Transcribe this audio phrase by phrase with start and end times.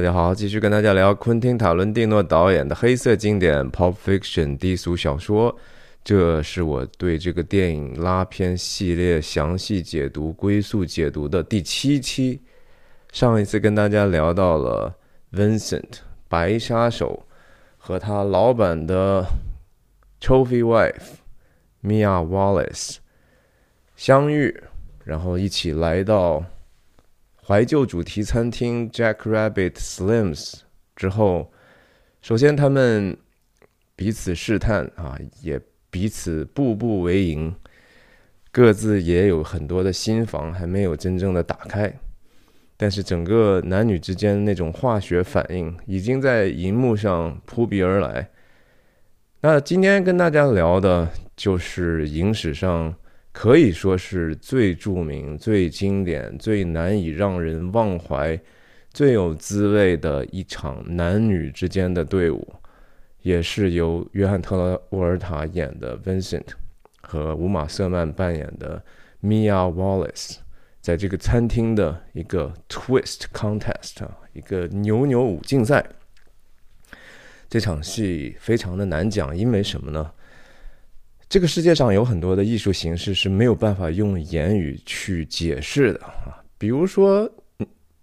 [0.00, 5.54] 大家好，继续跟大家聊昆汀·塔伦蒂诺导演的黑色经典《Pulp Fiction》低俗小说。
[6.02, 12.40] 这是我对这个电影拉片系列详细解读、归宿解读的第七期。
[13.12, 14.96] 上一次跟大家聊到了
[15.34, 15.98] Vincent
[16.30, 17.26] 白杀手
[17.76, 19.26] 和他老板的
[20.18, 21.18] Trophy Wife
[21.84, 22.96] Mia Wallace
[23.96, 24.62] 相遇，
[25.04, 26.42] 然后一起来到。
[27.46, 30.60] 怀旧主题餐厅 Jack Rabbit Slims
[30.94, 31.50] 之后，
[32.22, 33.16] 首先他们
[33.96, 35.60] 彼此试探啊，也
[35.90, 37.52] 彼此步步为营，
[38.52, 41.92] 各自也有很多的心房还没有真正的打开，
[42.76, 48.30] 但是整个男女之间那种化学反应已经在荧幕上扑鼻而来。
[49.40, 52.94] 那今天跟大家聊的就是影史上。
[53.32, 58.38] 可以说是最著名、最经典、最难以让人忘怀、
[58.92, 62.54] 最有滋味的一场男女之间的队伍，
[63.22, 66.46] 也是由约翰·特拉沃尔塔演的 Vincent
[67.00, 68.82] 和乌玛·瑟曼扮演的
[69.22, 70.38] Mia Wallace，
[70.80, 75.86] 在这个餐厅的一个 Twist Contest，一个扭扭舞竞赛。
[77.48, 80.12] 这场戏非常的难讲，因为什么呢？
[81.30, 87.30] 这个世界上有很多的艺术形式是没有办法用言语去解释的啊，比如说，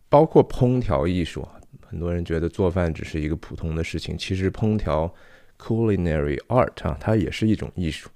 [0.08, 1.46] 包括烹调艺术
[1.86, 5.14] 很多人觉得做饭只是一个普通的事情，其实烹调
[5.60, 8.10] （culinary art） 啊，它也是一种艺术。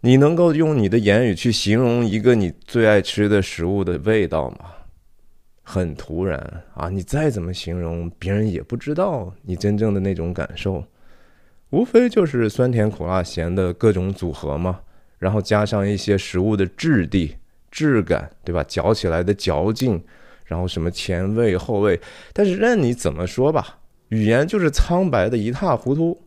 [0.00, 4.72] 你能够用你的言语去形容一个你最爱吃的食物的味道吗？
[5.62, 6.88] 很突然啊！
[6.88, 10.84] 你再怎么形容，别人也不知道你真正的那种感受。
[11.70, 14.80] 无非就是酸甜苦辣咸的各种组合嘛，
[15.18, 17.36] 然后加上一些食物的质地、
[17.70, 18.64] 质感，对吧？
[18.64, 20.02] 嚼起来的嚼劲，
[20.44, 22.00] 然后什么前味后味，
[22.32, 26.20] 但是任你怎么说吧，语言就是苍白的一塌糊涂。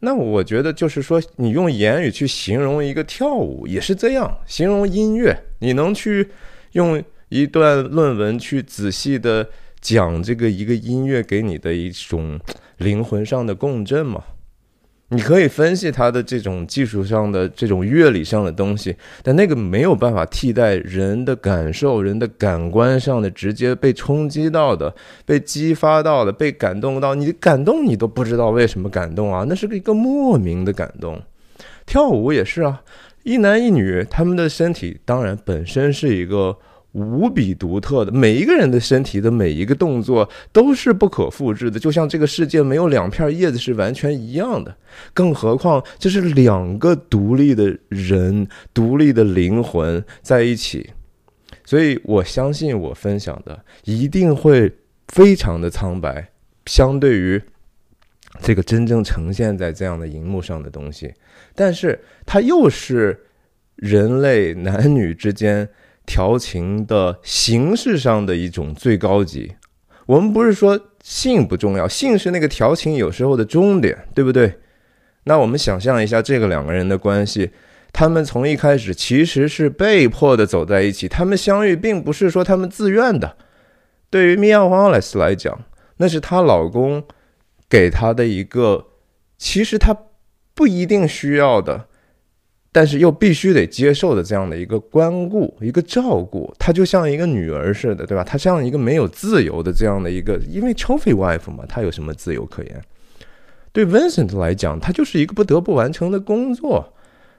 [0.00, 6.28] 那我觉得就是说，你用言语去形容一个跳舞也是这样，形容音乐，你能去
[6.72, 9.48] 用一段论文去仔细的。
[9.80, 12.40] 讲这个一个音乐给你的一种
[12.78, 14.22] 灵魂上的共振嘛？
[15.08, 24.92] 你可以分析它的这种技术上的这种乐理上的东西，但那个没有办法替代人的感受、人的感官上的直接被冲击到的、
[25.24, 27.14] 被激发到的、被感动到。
[27.14, 29.44] 你感动你都不知道为什么感动啊？
[29.48, 31.20] 那是个一个莫名的感动。
[31.86, 32.82] 跳舞也是啊，
[33.22, 36.56] 一男一女，他们的身体当然本身是一个。
[36.94, 44.76] 无比独特的，每一个人的身体的每一个动作都是不可复制的，就像这个世界没有两片叶子是完全一样的，
[45.12, 50.88] 更何况这是两个独立的人、独立的灵魂在一起，
[51.64, 54.72] 所以我相信我分享的一定会
[55.08, 56.30] 非常的苍白，
[56.66, 57.42] 相对于
[58.40, 61.12] 这个真正呈现在这样的荧幕上的东西，
[61.56, 63.18] 但是它又是
[63.74, 65.68] 人类男女之间。
[66.06, 69.54] 调情的形式上的一种最高级，
[70.06, 74.58] 我们不是说性不重要，性是那个调情有时候的终点，对不对？
[75.24, 77.50] 那我们想象一下这个两个人的关系，
[77.92, 83.36] 他们从一开始其实是被迫的走在一起，他们相遇并不是说他们自愿的。
[84.10, 85.64] 对于米娅·瓦莱斯来讲，
[85.96, 87.04] 那是她老公
[87.68, 88.88] 给她的一个，
[89.38, 89.96] 其实她
[90.54, 91.86] 不一定需要的。
[92.74, 98.24] 但是又必须得接受的这样的一个关顾、一个照顾，她就像一个女儿似的，对吧？
[98.24, 102.82] 她像一个没有自由的这样的一个，因为 trophy wife 嘛，她有什么自由可言？
[103.70, 106.92] 对 Vincent 来讲，他就是一个不得不完成的工作。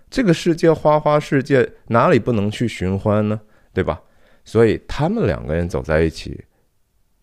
[0.10, 3.42] 这个世界花花世界，哪里不能去寻欢呢？
[3.74, 4.02] 对吧？
[4.46, 6.46] 所以他们两个人走在一起，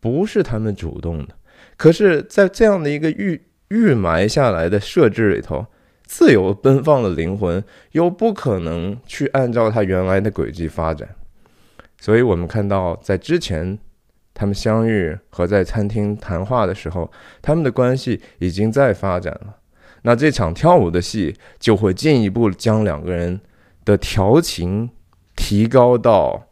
[0.00, 1.34] 不是他们主动的，
[1.78, 5.64] 可是，在这样的一个预预埋下来的设置里头。
[6.14, 11.08] 自由奔放的灵魂又不可能去按照他原来的轨迹发展，
[11.98, 13.78] 所以我们看到，在之前
[14.34, 17.10] 他们相遇和在餐厅谈话的时候，
[17.40, 19.56] 他们的关系已经在发展了。
[20.02, 23.40] 那这场跳舞的戏就会进一步将两个人
[23.82, 24.90] 的调情
[25.34, 26.46] 提高到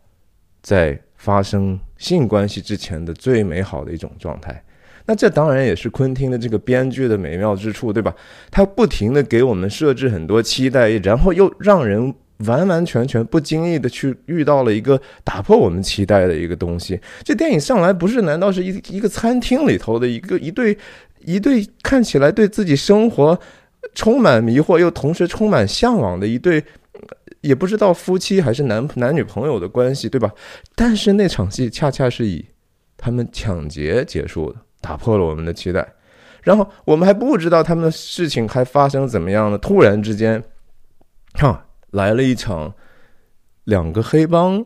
[0.63, 4.65] 在发生性关系之前的最美好的一种状态。
[5.11, 8.15] 那这当然也是昆汀的这个编剧的美妙之处，对吧？
[8.49, 12.15] 他不停的给我们设置很多期待，然后又让人
[12.47, 17.01] 完完全全不经意的去遇到了一个打破我们期待的一个东西。
[17.25, 18.23] 这电影上来不是？
[18.23, 20.79] 难道是一一个餐厅里头的一个一对
[21.25, 23.37] 一对看起来对自己生活
[23.93, 26.63] 充满迷惑又同时充满向往的一对，
[27.41, 30.31] 也不知道夫妻还是男男女朋友的关系，对吧？
[30.77, 32.45] 但是那场戏恰恰是以。
[33.03, 35.87] 他们抢劫结束的，打破了我们的期待。
[36.43, 39.59] 然后我们还不知道他们的事情还发生怎么样呢？
[39.59, 40.43] 突然之间，
[41.35, 42.73] 哈，来了一场
[43.65, 44.65] 两个黑帮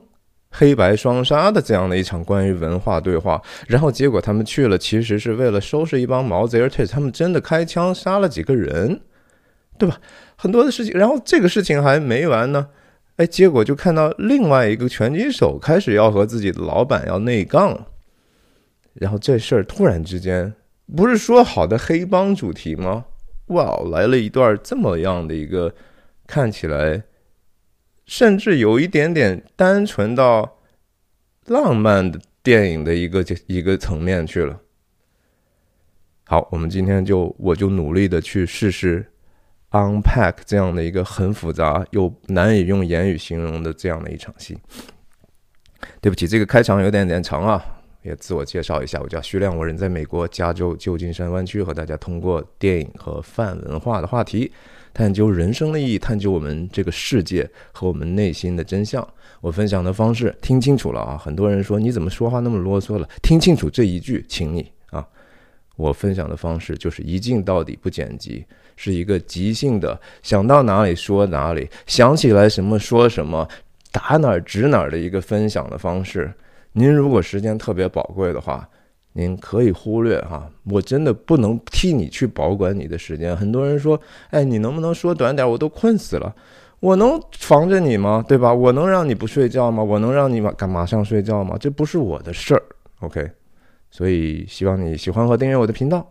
[0.51, 3.43] 黑白双杀的这样的一场关于文化对话。
[3.67, 9.01] 然后结果他们去了，其实是为了收拾一帮毛贼，而且他们真的开枪杀了几个人，
[9.77, 9.99] 对吧？
[10.37, 10.97] 很多的事情。
[10.97, 12.69] 然后这个事情还没完呢，
[13.17, 17.87] 哎，结果就看到另外一个拳击手开始要和自己的老板要内杠，
[18.95, 20.55] 然后这事儿突然之间。
[20.95, 23.07] 不是说好的黑帮主题吗？
[23.47, 25.75] 哇，来了一段这么样的一个
[26.27, 27.03] 看起来，
[28.05, 30.59] 甚至有一点点单纯到
[31.47, 34.61] 浪漫的电影的一个一个层面去了。
[36.25, 39.11] 好，我们今天就我就努力的去试试
[39.71, 44.59] unpack 这样的一个很复杂又难以用言语形容的这样的一场戏。
[46.03, 47.74] 对不起，这个开场有点点长啊。
[48.05, 54.53] 也自我介绍一下，我叫徐亮，我人在美国加州旧金山湾区，和大家通过电影和泛文化的话题，
[54.93, 59.07] 探究人生的意义，探究我们这个世界和我们内心的真相。
[59.41, 61.17] 我分享的方式听清楚了啊！
[61.17, 63.09] 很多人说你怎么说话那么啰嗦了？
[63.23, 65.07] 听清楚这一句，请你啊！
[65.77, 68.45] 我分享的方式就是一镜到底不剪辑，
[68.77, 73.49] 是一个即兴的，想到哪里说哪里，想起来什么说什么，
[73.91, 76.31] 打哪儿指哪儿的一个分享的方式。
[76.77, 78.69] 您如果时间特别宝贵的话，
[79.13, 80.51] 您可以忽略哈。
[80.65, 83.37] 我真的不能替你去保管你的时间。
[83.37, 83.99] 很多人说，
[84.31, 85.49] 哎，你能不能说短点？
[85.49, 86.35] 我都困死了，
[86.81, 88.25] 我能防着你吗？
[88.27, 88.53] 对吧？
[88.53, 89.85] 我能让你不睡觉吗？
[89.85, 91.57] 我能让你马赶马上睡觉吗？
[91.61, 92.63] 这不是我的事儿。
[92.99, 93.31] OK，
[93.89, 96.05] 所以希望你喜欢和订阅我的频道，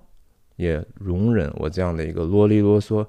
[0.55, 3.05] 也容忍我这样的一个啰里啰嗦。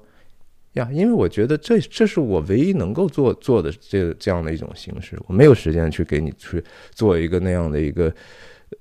[0.75, 8.13] 呀，因为我觉得这这是我唯一能够做做的这这样的一种形式，我没有时间去给你去做一个那样的一个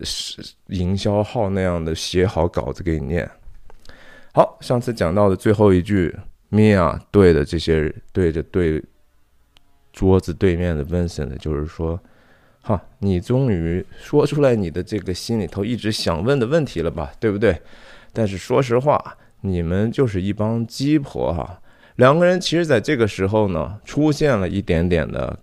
[0.01, 3.31] 是营销号那样的写好稿子给你念。
[4.33, 6.13] 好，上次讲到的最后一句，
[6.49, 8.83] 米娅对的这些对着对
[9.93, 12.01] 桌子对面的 Vincent，就是说，
[12.61, 17.57] 哈，你终于说出来你的这个心里头一直想问的问题了吧，对不对？
[18.13, 21.61] 但是说实话，你们就是一帮鸡婆哈。
[21.97, 25.39] 两个人其实在这个时候呢，出现了一点点的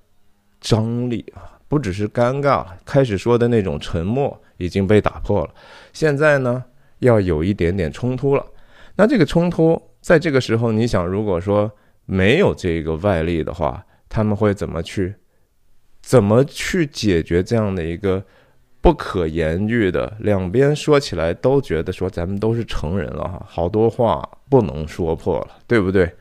[0.59, 5.49] 张力啊，不只是尴尬，开始说的那种沉默已经被打破了。
[5.93, 6.63] 现在呢，
[6.99, 8.45] 要有一点点冲突了。
[8.95, 11.71] 那这个冲突在这个时候，你想，如果说
[12.05, 15.15] 没有这个外力的话，他们会怎么去，
[16.01, 18.21] 怎么去解决这样的一个
[18.81, 20.17] 不可言喻的？
[20.19, 26.13] 两边说起来都觉得说咱们都是成人了哈，好多话不能说破了，对不对？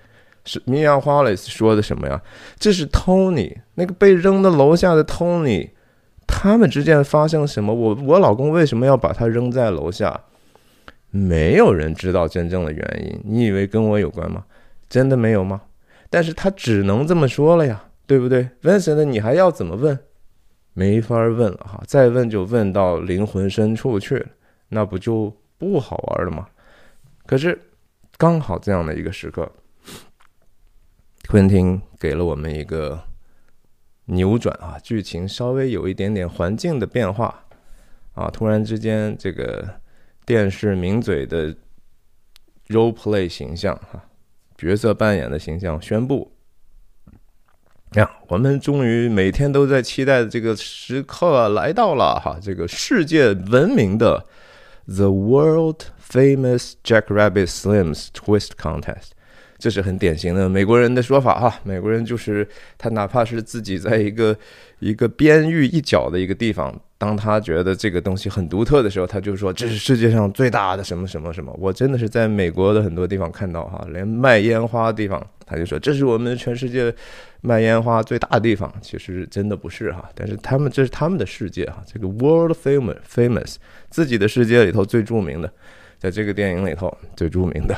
[0.51, 2.21] 是米娅·华莱斯说的什么呀？
[2.59, 5.71] 这是 Tony 那个被扔的楼下的 Tony，
[6.27, 7.73] 他们之间发生了什么？
[7.73, 10.21] 我我老公为什么要把他扔在楼下？
[11.11, 13.21] 没有人知道真正的原因。
[13.25, 14.45] 你以为跟我有关吗？
[14.89, 15.63] 真的没有吗？
[16.09, 19.97] 但是他只能这么说了呀，对不对？Vincent，你还要怎么问？
[20.73, 24.27] 没法问了哈，再问就问到灵魂深处去了，
[24.69, 26.49] 那不就不好玩了吗？
[27.27, 27.57] 可是
[28.17, 29.49] 刚好这样的一个时刻。
[31.31, 33.05] 昆汀给了我们一个
[34.07, 37.45] 扭转啊，剧情稍微有一点点环境的变化
[38.15, 39.65] 啊，突然之间这个
[40.27, 41.55] 电视名嘴的
[42.67, 44.03] role play 形象哈，
[44.59, 46.33] 角色扮演的形象宣布，
[47.93, 54.27] 呀，我们终于每天都在期待的这个时刻来到了哈，这个世界闻名的
[54.89, 59.11] The World Famous Jack Rabbit Slims Twist Contest。
[59.61, 62.49] 这是很典型的美国人的说法哈，美国人就是
[62.79, 64.37] 他哪怕是自己在一个
[64.79, 71.55] 一个边域一角的一个地方，当他觉得这个东西很独特的时候，他就说这是世界上最大的什么什么什么。
[71.61, 76.93] 我真的是在美国的很多地方看到哈，连卖烟花的地方，他就说这是我们全世界
[77.43, 78.73] 卖烟花最大的地方。
[78.81, 83.57] 其实真的不是哈，但是他们这是他们的世界哈，这个 world famous famous
[83.91, 85.53] 自己的世界里头最著名的，
[85.99, 87.77] 在这个电影里头最著名的。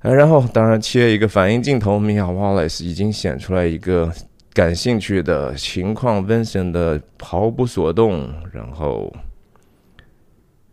[0.00, 4.12] 然后，当然切一个反应镜头，米娅·瓦莱斯已经显出来一个
[4.52, 8.32] 感兴趣的情况，Vincent 的毫不所动。
[8.52, 9.12] 然后，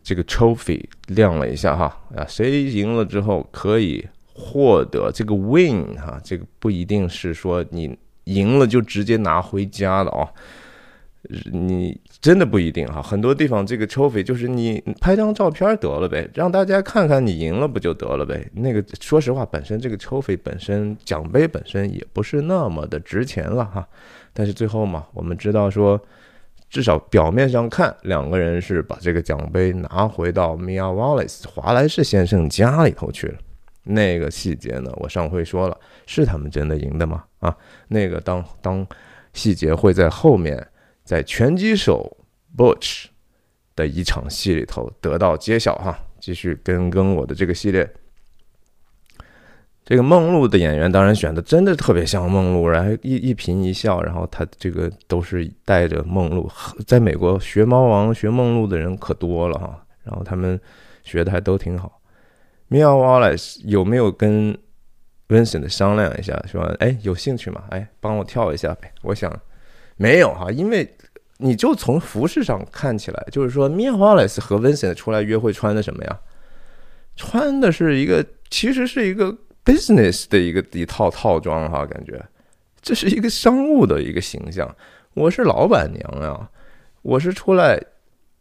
[0.03, 10.30] 这个 trophy 亮了一下哈啊，谁赢了之后可以获得这个 win 哈，这个不一定是说你赢了就直接拿回家的啊。
[11.51, 18.50] 你真的不一定哈，很多地方这个 trophy 就是你拍张照片得了呗，让大家看看你赢了不就得了呗？
[18.53, 23.86] 那个说实话，本身这个 trophy 本身奖杯本身也不是那么的值钱了哈。
[24.32, 26.01] 但是最后嘛，我们知道说
[26.70, 33.36] 至少表面上看，两个人是把这个奖杯拿回到 Mia Wallace 华莱士先生家里头去了。
[33.84, 37.25] 那个细节呢，我上回说了，是他们真的赢的吗？
[37.39, 37.53] 啊，
[37.89, 38.88] 那个当当
[39.34, 40.65] 细节会在后面，
[41.03, 42.17] 在拳击手
[42.55, 43.05] Butch
[43.75, 46.00] 的一场戏里头得到揭晓哈。
[46.19, 47.93] 继续跟跟我的这个系列。
[49.83, 56.50] 这个梦露的演员当然选的真的特别像梦露，然后一一颦一笑，然后他这个都是带着梦露。
[56.88, 60.57] 在美国学猫王、学梦露的人可多了哈，然后他们
[61.03, 62.00] 学的还都挺好。
[62.69, 64.57] Mia Wallace 有没有跟
[65.27, 67.65] Vincent 商量一下，说哎有兴趣吗？
[67.72, 68.89] 哎，帮我跳一下呗。
[69.01, 69.29] 我想
[70.03, 70.77] 没有哈，因为
[71.38, 76.19] 你就从服饰上看起来，就是说 Mia Wallace 和 Vincent 出来约会穿的什么呀？
[77.15, 79.38] 穿的是一个，其实是一个。
[79.65, 82.22] business 的一个一套套装哈，感觉
[82.81, 84.69] 这是一个商务的一个形象。
[85.13, 86.50] 我是老板娘呀，
[87.01, 87.81] 我是出来，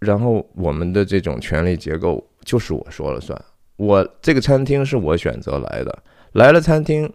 [0.01, 3.41] 然后我们的这种权力结构就是我说了算。
[3.77, 5.97] 我这个餐厅是我选择来的，
[6.33, 7.09] 来了餐厅，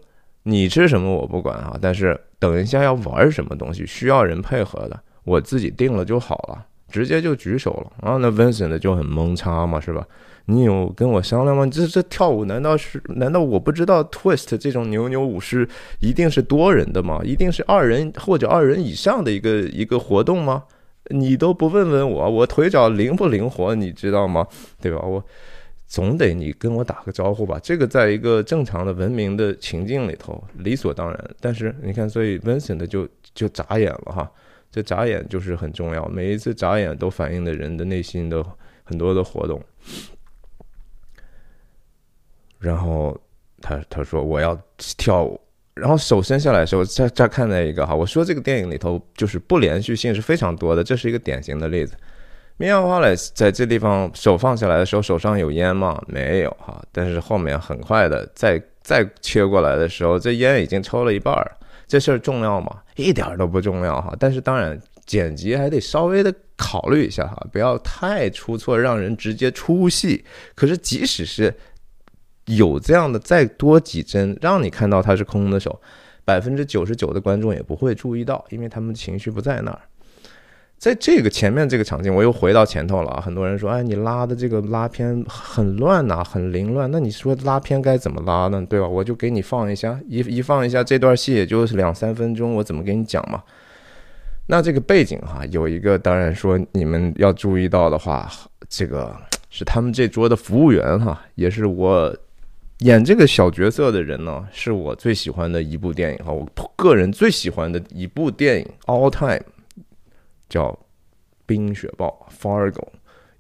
[0.48, 7.92] 你吃什么我不管啊，但是等一下要玩什么东西需要人配合的，我自己定了就好了，直接就举手了。
[8.02, 10.08] 然后那 Vincent 就很懵叉嘛，是吧？
[10.46, 11.68] 你有跟我商量吗？
[11.68, 15.68] 这这跳舞难道是难道我不知道 twist 这种扭扭舞是
[16.00, 17.20] 一定是多人的吗？
[17.26, 20.64] 一定是二人或者二人以上的一个一个活动吗？
[21.10, 23.76] 你都不问问我，我腿脚灵不灵活？
[23.76, 24.48] 你知道吗？
[24.82, 25.00] 对吧？
[25.06, 25.22] 我
[25.88, 27.58] 总得你跟我打个招呼吧。
[27.64, 31.36] 这个在一个正常的文明的情境里头理所当然。
[31.40, 34.32] 但是你看，所以 Vincent 就就眨眼了哈。
[34.70, 38.46] 这眨眼就是很重要，每一次眨眼都反映的人的内心的
[38.84, 39.64] 很多的活动。
[42.60, 43.18] 然后
[43.62, 44.60] 他他说我要
[44.98, 45.40] 跳舞，
[45.74, 51.96] 然后手伸下来的时候，再再看那一个哈，我说这个电影里头就是不连续性是非常多的，这是一个典型的例子。
[52.60, 56.02] 米娅·瓦莱斯在这地方手放下来的时候，手上有烟吗？
[56.08, 61.56] 没有哈，但是后面很快的再再切过来的时候，这烟已经抽了一半儿。
[61.88, 62.82] 这事儿重要吗？
[62.96, 64.12] 一点都不重要哈。
[64.20, 70.26] 但是当然剪辑还得稍微的考虑一下哈，不要太出错，让人直接出戏。
[70.56, 71.54] 可是即使是
[72.46, 75.80] 有这样的再多几帧，让你看到他是空的手，
[76.26, 79.80] 百分之九十九的观众也不会注意到，因为他们情绪不在那儿。
[80.78, 83.20] 在这个前面这个场景，我又回到前头了啊！
[83.20, 86.90] 很多人说，哎，你拉的这个拉片很乱呐，很凌乱。
[86.92, 88.66] 那你说拉片该怎么拉呢？
[88.70, 88.88] 对吧？
[88.88, 93.44] 我就给你放一下，一一放一下，这段戏也就是两三分钟，我怎么给你讲嘛？
[94.46, 98.32] 那这个背景哈，有一个，当然说你们要注意到的话，
[98.70, 99.16] 这个
[99.50, 102.16] 是他们这桌的服务员哈，也是我。
[102.82, 109.42] 演这个小角色的人呢，是我最喜欢的一部电影哈，我个人最喜欢的一部电影 all time，
[110.50, 110.70] 叫
[111.46, 112.88] 《冰雪暴》（Fargo），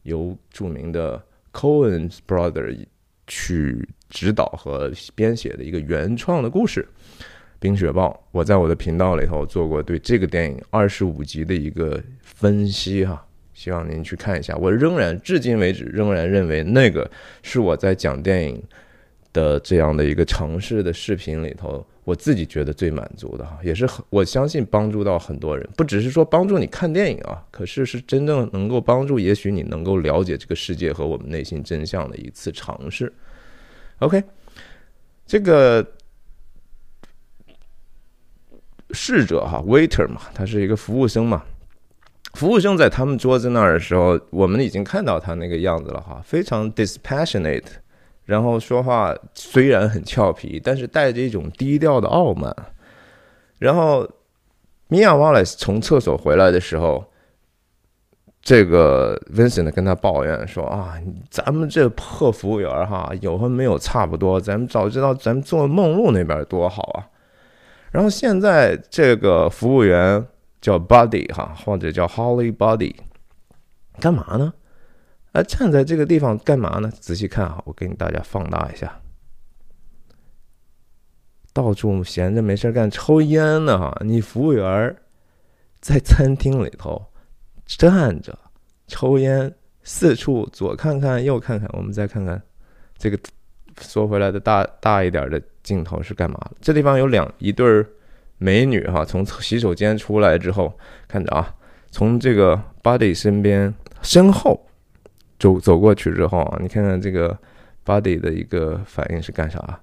[0.03, 2.85] 由著名的 Cohen's brother
[3.25, 6.87] 去指导和编写的一个原创的故事，
[7.59, 8.09] 《冰雪暴》。
[8.31, 14.55] 我在我的频道里头做过对这个电影二十五集的一个分析哈，希望您去看一下。
[14.55, 17.09] 我仍然至今为止仍然认为那个
[17.43, 18.63] 是我在讲电影。
[19.33, 33.11] 的这样的一个尝试的视频里头，我自己觉得最满足的哈，也是很我相信帮助到很多人，不只是说帮助你看电影啊，可是是真正能够帮助，也许你能够了解这个世界和我们内心真相的一次尝试。
[33.99, 34.23] OK，
[35.25, 35.85] 这个
[38.91, 41.43] 侍者哈，waiter 嘛，他是一个服务生嘛，
[42.35, 47.65] 服务生在他们桌子那儿的时候，我们已经看到他那个样子了哈，非常 dispassionate。
[48.27, 52.53] 然后说话虽然很俏皮，但是带着一种低调的傲慢。
[53.57, 54.05] 然后
[54.89, 57.05] 米娅·瓦莱斯从厕所回来的时候，
[58.41, 60.96] 这个 Vincent 跟他抱怨说：“啊，
[61.29, 64.41] 咱们这破服务员哈，有和没有差不多。
[64.41, 67.07] 咱们早知道咱们做梦露那边多好啊。”
[67.91, 70.27] 然后现在这个服务员
[70.60, 72.93] 叫 Buddy 哈，或者叫 Holly Buddy，
[74.01, 74.53] 干嘛呢？
[75.38, 76.91] 他站在这个地方干嘛呢？
[77.00, 79.00] 仔细看啊，我给你大家放大一下，
[81.53, 83.96] 到处闲着没事干抽烟呢哈！
[84.03, 84.96] 你服务员
[85.79, 87.00] 在餐厅里头
[87.67, 88.36] 站着
[88.88, 89.53] 抽烟，
[89.84, 91.70] 四处左看看右看看。
[91.74, 92.41] 我们再看看
[92.98, 93.20] 这个
[93.79, 96.50] 缩回来的大大一点的镜头是干嘛？
[96.60, 97.86] 这地方有两一对
[98.39, 100.75] 美女哈，从洗手间出来之后，
[101.08, 101.53] 看着啊，
[101.91, 104.66] 从这个 body 身边身后。
[105.39, 107.38] 走走过去之后啊，你看看这个
[107.86, 109.79] body 的一个反应是干啥？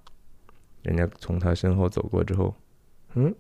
[0.83, 2.55] 人家从他身后走过之后，
[3.15, 3.35] 嗯，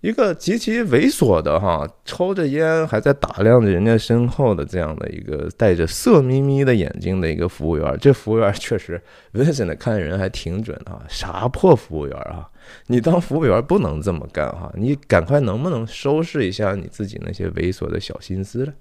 [0.00, 7.98] 一个极其猥琐的哈，抽着烟还在打量着人家身后的这样的一个带着色眯眯的眼睛的一个服务员。
[7.98, 12.48] 这服务员确实，Vincent 看人还挺准的啊，啥破服务员啊！
[12.86, 18.72] 你当服务员不能这么干哈，你赶快能不能收拾一下你自己那些猥琐的小心思了？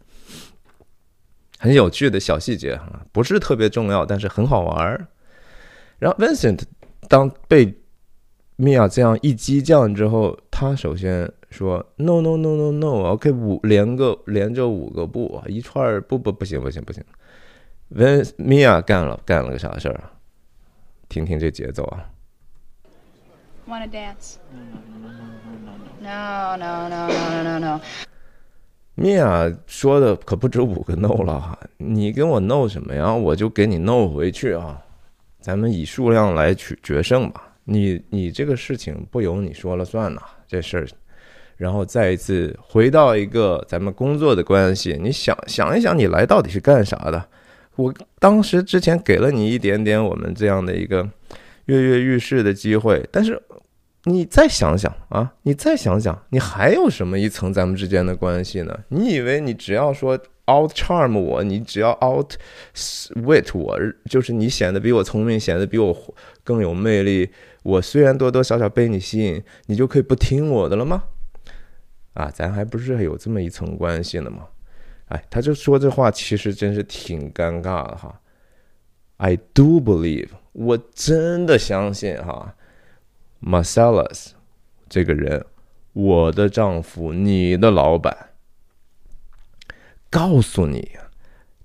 [1.64, 5.08] 很有趣的小细节哈，不是特别重要，但是很好玩儿。
[5.98, 6.60] 然后 Vincent
[7.08, 7.74] 当被。
[8.56, 17.04] 米娅这样一激将之后，他首先说：“No no no no no，OK，五连个连着五个步，一串不不不行不行不行。”
[17.90, 20.04] 问米娅干了干了个啥事儿？
[21.10, 22.06] 听听这节奏啊
[23.68, 24.36] ！Wanna dance?
[26.00, 27.82] No no no no no no。
[28.96, 33.12] 米娅说的可不止五个 no 了哈，你跟我 no 什么呀？
[33.14, 34.80] 我就给你 no 回去啊！
[35.42, 37.56] 咱们以数量来取决胜吧。
[37.66, 40.88] 你你这个事情不由你说了算呐，这事儿，
[41.58, 47.26] 然后再一次回到一个咱们工作的关系，你想想一想，你来到底是干啥的？
[47.76, 51.10] 我当时之前给了你一点点我们这样的一个
[51.66, 53.42] 跃跃欲试的机会，但是
[54.06, 58.80] 你再想想啊，你再想想，你还有什么一层咱们之间的关系呢？
[58.90, 62.34] 你以为你只要说？out charm 我，你只要 out
[63.16, 63.80] wit 我，
[64.10, 65.96] 就是你显得比我聪明，显得比我
[66.44, 67.30] 更有魅力。
[67.64, 71.04] 我虽然多多少少被你吸引，你就可以不听我的了吗？
[72.14, 74.48] 啊，咱还不是有这么一层关系呢吗？
[75.08, 78.20] 哎，他就说这话，其实真是挺尴尬的哈。
[79.16, 82.54] I do believe，我真的相信哈
[83.46, 84.32] ，Marcellus
[84.88, 85.46] 这个人，
[85.94, 88.30] 我的丈夫，你的老板。
[90.10, 90.98] 告诉你，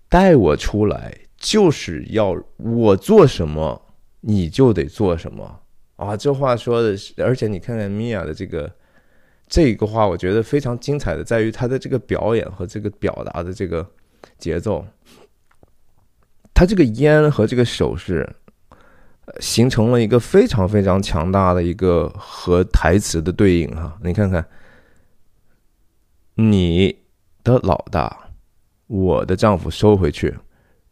[0.08, 3.82] 带我出来就是要我做什么，
[4.22, 5.60] 你就得做什么
[5.96, 6.16] 啊！
[6.16, 8.72] 这话说的是，而且你看看米娅的这个
[9.46, 13.86] 这个话，我觉得非常精彩的，在于他的这个表演和这个表达的这个
[14.38, 14.84] 节奏。
[16.54, 18.28] 他这个烟和这个手势，
[19.40, 23.98] 形成了一个非常非常强大的一个和台词的对应哈！
[24.02, 24.44] 你看看，
[26.34, 26.96] 你
[27.42, 28.24] 的老大。
[28.90, 30.34] 我的丈夫收回去，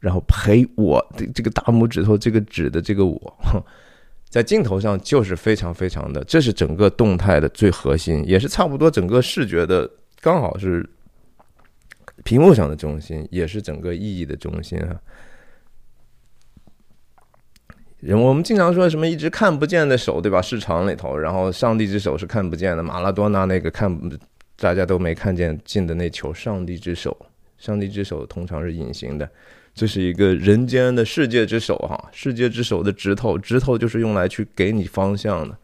[0.00, 3.64] 然后陪我的这个大拇指头，这个指的这个我，
[4.28, 10.86] 在镜头上就是非常非常的，这是整个动态的最核心，也是差不多整个视觉的刚好是
[12.22, 15.00] 屏幕上的中心，也是整个意义的中心啊。
[18.14, 20.42] 我们经常说什么一只看不见的手，对吧？
[20.42, 23.98] 市场里头，然后上帝之手是看不见的，马拉多纳那个看
[24.58, 27.16] 大家都没看见进的那球，上帝之手。
[27.58, 29.26] 上帝之手通常是隐形的，
[29.74, 35.56] 这是一个人间的世界之手哈，世界之手的指头，指头就是用来去给你方向的。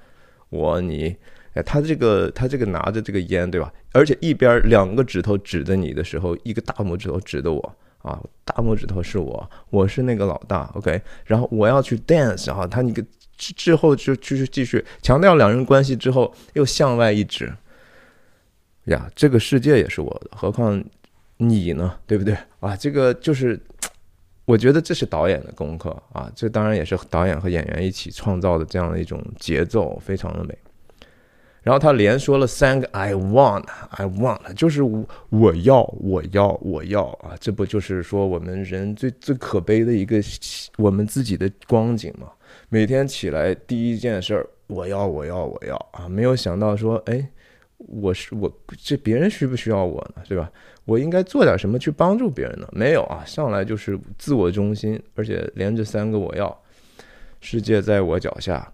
[0.48, 1.14] 我你，
[1.52, 3.70] 哎，他这个他这个拿着这个烟对吧？
[3.92, 11.00] 而且一边两个指头指着你的时候，一个大拇指头指的我啊，大拇指头是我，我是那个老大，OK。
[11.24, 13.04] 然后我要去 dance 哈，他那个
[13.36, 17.52] 之后就继续继续强调两人关系之后，又向外一指，
[18.84, 20.82] 呀，这个世界也是我的，何况。
[21.38, 22.76] 你呢，对不对啊？
[22.76, 23.58] 这个就是，
[24.44, 26.30] 我觉得这是导演的功课啊。
[26.36, 30.56] 这当然也是导演和演员一起创造的这样的一种节奏，非常的美。
[31.62, 37.36] 然后他连说了三个 “I want, I want”，就是我我要我要我要啊！
[37.40, 40.20] 这不就是说我们人最最可悲的一个
[40.76, 42.28] 我们自己的光景吗？
[42.68, 46.08] 每天起来第一件事儿，我要我要我要啊！
[46.08, 47.26] 没有想到说，哎。
[47.88, 48.48] 我是我，
[48.78, 50.22] 这别人需不需要我呢？
[50.28, 50.48] 对吧？
[50.84, 52.68] 我应该做点什么去帮助别人呢？
[52.70, 56.56] 没有啊，上来就是自我中心，而且连着三个我要，
[57.40, 58.72] 世界在我脚下。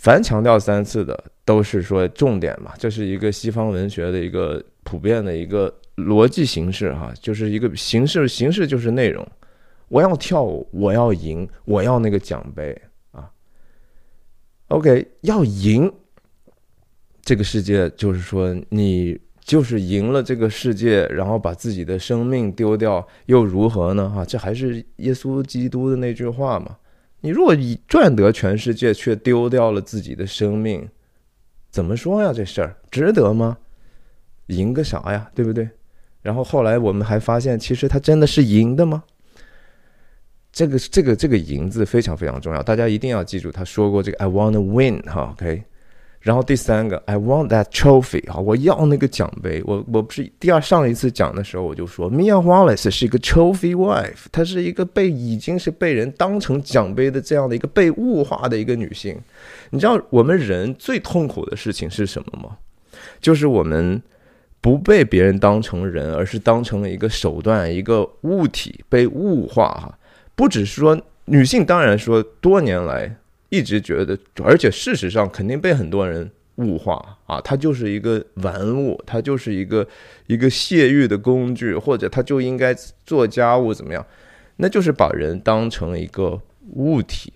[0.00, 9.26] 凡强调三次的都是说重点嘛，这是一个西方文学的一个普遍的一个逻辑形式哈，就是一个形式，形式就是内容。
[9.88, 12.78] 我要跳舞，我要赢，我要那个奖杯
[13.12, 13.30] 啊。
[14.68, 15.90] OK，要赢。
[17.22, 24.08] 这个世界就是说，你就是赢了这个世界，然后把自己的生命丢掉，又如何呢？
[24.08, 26.76] 哈，这还是耶稣基督的那句话嘛？
[27.20, 30.88] 你如果以赚得全世界，却丢掉了自己的生命，
[31.70, 32.32] 怎么说呀？
[32.32, 33.58] 这事儿值得吗？
[34.46, 35.30] 赢个啥呀？
[35.34, 35.68] 对不对？
[36.22, 39.04] 然后后来我们还发现，其实他真的是赢的吗？
[40.50, 45.62] 这个这个这个“赢”字非常非常重要，大家一定要记住，他说过这个 “I wanna win”，哈，OK。
[46.28, 49.62] 然后第三个，I want that trophy 啊，我要那个奖杯。
[49.64, 59.18] 我我不是第二上一次讲的时候我就说，Mia Wallace 是一个 trophy wife，她是一个被已经是被人当成奖杯的这样的一个被物化的一个女性。
[59.70, 62.58] 你知道我们人最痛苦的事情是什么吗？
[63.22, 64.02] 就是我们
[64.60, 69.98] 不被别人当成人，而是当成了一个手段、一个物体被物化哈。
[70.36, 73.16] 不只是说女性，当然说多年来
[73.48, 79.86] 一直觉得，而且事实上肯定被很多人物化啊，他就是一个玩物，他就是一个
[80.26, 84.06] 一个泄欲的工具，或者他就应该做家务怎么样？
[84.56, 86.40] 那就是把人当成一个
[86.74, 87.32] 物体。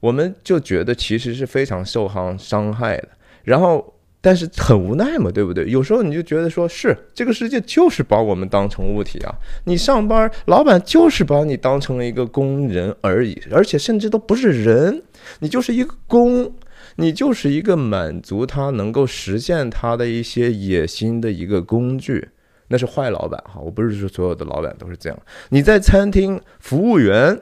[0.00, 3.08] 我们就觉得其实是非常受伤伤害的，
[3.42, 3.93] 然后
[4.24, 5.66] 但是很无奈嘛，对不对？
[5.68, 9.34] 有时候你就觉得说是这个世界就是把我们当成物体啊，
[9.64, 15.02] 你上班老板就是把你当成了一个工人而已，而且甚至都不是人，
[15.40, 16.50] 你就是一个工，
[16.96, 22.30] 你就是一个满足他能够实现他的一些野心的一个工具，
[22.68, 25.18] 那是坏老板哈，我不是说所有的老板都是这样，
[25.50, 27.38] 你在餐厅服务员。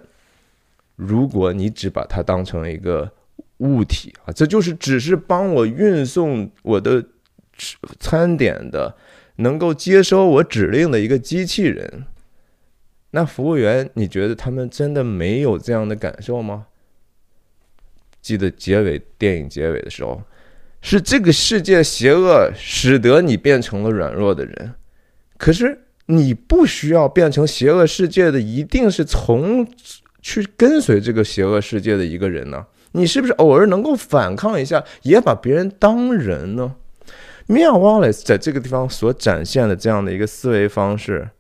[0.97, 3.11] 如果你只把它当成一个
[3.59, 7.05] 物体啊，这就是只是帮我运送我的
[8.01, 8.97] 餐点的，
[9.37, 12.05] 能够接收我指令的一个机器人，
[13.11, 16.67] 那服务员，你觉得他们真的没有这样的感受吗？
[18.21, 20.23] 记得结尾电影结尾的时候，
[20.81, 24.75] 是这个世界邪恶使得你变成了软弱的人，
[25.37, 29.67] 可是你不需要变成邪恶世界的，一定是从。
[30.25, 32.65] 去跟随这个邪恶世界的一个人呢？
[32.92, 36.76] 你是不是偶尔能够反抗一下，也把别人当人呢
[37.48, 41.31] ？Mia Wallace 在这个地方所展现的这样的一个思维方式，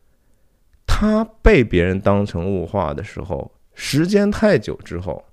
[0.86, 5.24] 他被别人当成物化的时候，时间太久之后，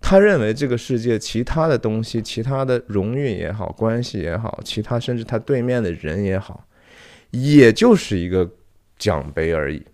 [0.00, 6.66] 他认为这个世界其他的东西，其他的荣誉也好，关系也好，其他甚至他对面的人也好，
[7.30, 8.48] 也就是一个
[8.98, 9.84] 奖杯而已。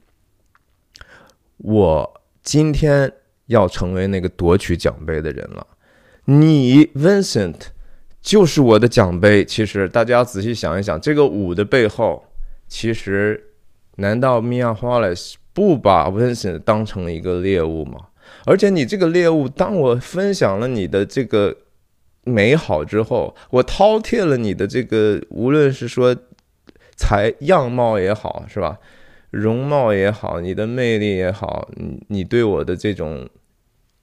[1.56, 2.16] 我。
[2.42, 3.12] 今天
[3.50, 5.66] 要成为那个夺取奖杯的人了，
[6.24, 7.56] 你 Vincent
[8.22, 9.44] 就是我的奖杯。
[9.44, 12.24] 其实大家仔细想一想，这个五的背后，
[12.68, 13.52] 其实
[13.96, 18.06] 难道 Mia Wallace 不把 Vincent 当成一个猎物吗？
[18.46, 21.56] 而且你这个猎物，当我分享了你的这个
[22.22, 26.16] 美好之后，我饕餮了你的这个，无论是说
[26.94, 28.78] 才样貌也好，是吧？
[29.30, 33.28] 容貌也好，你的魅力也好，你你对我的这种，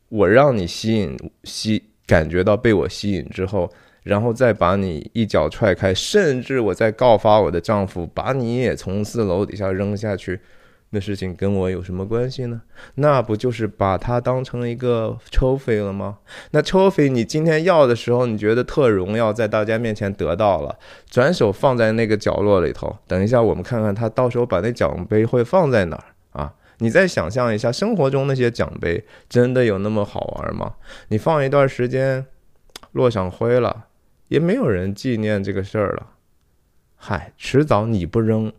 [0.10, 3.70] 我让你吸引吸感觉到被我吸引之后，
[4.04, 10.40] 然后再把你一脚踹开，甚至我再告发我的丈夫，把你也从四楼底下扔下去。
[10.92, 12.62] 那事情跟我有什么关系呢？
[12.96, 16.20] 那不就是把它当成一个 trophy 了吗？
[16.52, 22.96] 那 trophy 你今天要的时候，你觉得特荣耀，在大家面前得到了，转手放在那个角落里头。
[23.06, 26.06] 等一下，我们看看他到时候把那奖杯会放在哪儿？
[26.80, 30.76] 你再想象一下，生活中那些奖杯真的有那么好玩吗？
[31.10, 32.26] 你放一段时间，
[32.92, 33.88] 落上灰了，
[34.28, 36.12] 也没有人纪念这个事儿了。
[36.96, 38.52] 嗨，迟早你不扔，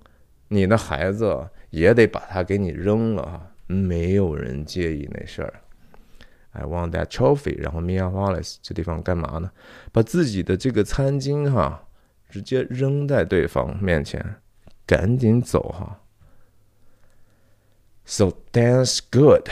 [0.49, 1.49] 你的孩子。
[1.71, 5.53] 也得把它给你扔了哈，没有人介意那事儿。
[6.53, 7.59] I want that trophy。
[7.59, 9.51] 然后 Mia Wallace 这地方干嘛呢？
[9.93, 11.83] 把自己的这个餐巾哈，
[12.31, 14.37] 直接扔在对方面前，
[14.87, 16.01] 赶紧走哈。
[18.11, 19.51] So dance good。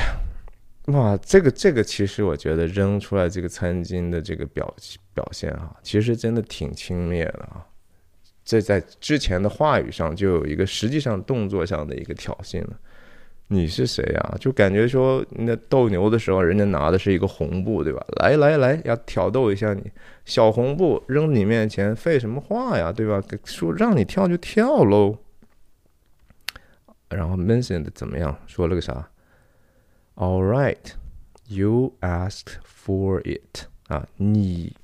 [0.87, 4.75] 哇，这个这个其实我觉得扔出来这个餐巾的这个表
[5.13, 7.67] 表现哈，其实真的挺轻蔑的啊。
[8.47, 12.71] 这在之前的话语上就有一个实际上动作上的一个挑衅了。
[13.49, 14.37] 你是谁呀？
[14.41, 18.03] 就感觉说那斗牛的时候，人家拿的是一个红布，对吧？
[18.23, 19.83] 来来来，要挑逗一下你，
[20.25, 23.23] 小红布扔你面前，废什么话呀，对吧？
[23.45, 25.19] 说让你跳就跳喽。
[27.09, 28.37] 然后 mentioned 怎么样？
[28.47, 29.09] 说了个啥
[30.17, 30.95] ？All right,
[31.47, 34.77] you asked for it 啊，你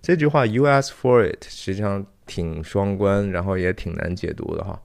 [0.00, 2.06] 这句话 you asked for it 实际上。
[2.26, 4.80] 挺双关，然后也挺难解读的哈。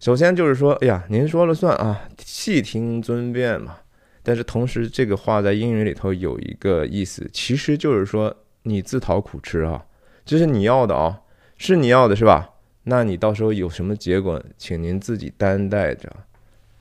[0.00, 3.76] 首先就是说，哎呀，您说了算啊，细听尊便嘛。
[4.24, 8.34] 但是同时，这个话在英语里头有一个意思，其实就是说
[8.64, 9.86] 你自讨苦吃啊，
[10.24, 11.20] 这是你要的啊，
[11.58, 12.53] 是你要的是吧？
[12.84, 16.10] 那你到时候有什么结果，请您自己担待着。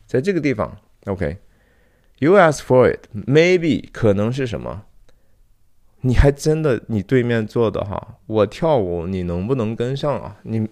[0.05, 4.83] 在这个地方，OK，you ask for it，maybe 可能是什么？
[6.01, 10.37] 你还真的，你对面坐的哈，我跳舞，你能不能跟上啊？
[10.43, 10.67] 你，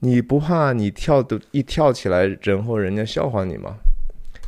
[0.00, 3.76] 你不怕你跳的一跳起来，然后人家笑话你吗？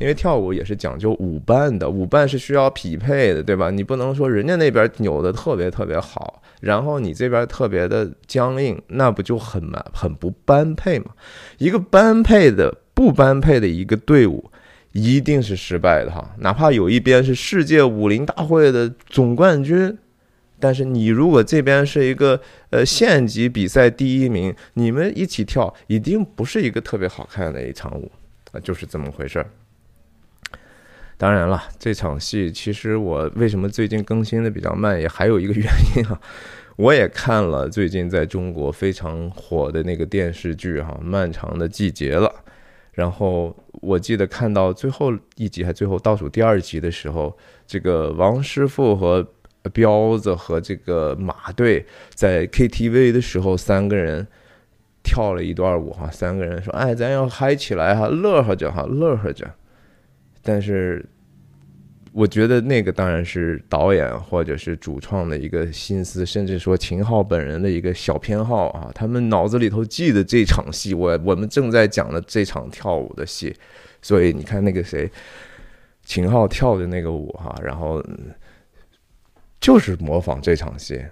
[0.00, 3.70] 因为跳舞也是讲究舞伴的，舞伴是需要匹配的，对吧？
[3.70, 11.12] 你不能说人家那边扭的特别特别好，然后你这边特别的僵硬，那不就很蛮很不般配吗？
[11.58, 14.50] 一个般配的不般配的一个队伍。
[14.92, 19.96] 一定是失败的哈，哪怕有一边是世界武林大会的总冠军，
[20.58, 22.40] 但是你如果这边是一个
[22.70, 28.10] 呃县级比赛第一名，你们一起跳，一定不是一个特别好看的一场舞
[28.50, 29.50] 啊，就是这么回事儿。
[31.18, 36.18] 当然了，这场戏其实我为什么最近更新的比较慢，也还有一个原因啊。
[36.76, 42.32] 我也看了最近在中国非常火的那个电视剧哈，《漫长的季节》了。
[42.92, 49.26] 然后我记得看到最后一集还最后倒数第二集的时候，这个王师傅和
[49.72, 54.24] 彪子和这个马队在 KTV 的时候，三个人
[55.02, 56.08] 跳了一段舞哈。
[56.12, 59.52] 三个人说：“哎，咱要嗨起来哈，乐呵着哈，乐呵着。”
[60.42, 61.04] 但是，
[62.12, 68.90] 我觉得那个当然是导演或者是主创的一个心思，甚至说秦昊本人的一个小偏好啊。
[68.94, 73.54] 他们脑子里头记得这场戏，我我们正在讲的这场跳舞的戏，
[74.00, 75.10] 所以你看那个谁，
[76.02, 78.02] 秦昊跳的那个舞哈，然后
[79.60, 81.04] 就是模仿这场戏。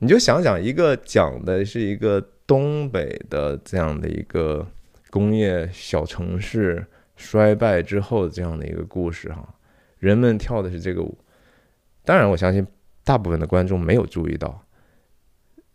[0.00, 4.66] 你就想想，一个讲的是一个东北的这样的一个
[5.10, 6.84] 工业小城市。
[7.18, 9.52] 衰败之后的这样的一个故事哈，
[9.98, 11.18] 人们跳的是这个舞，
[12.04, 12.64] 当然我相信
[13.02, 14.64] 大部分的观众没有注意到，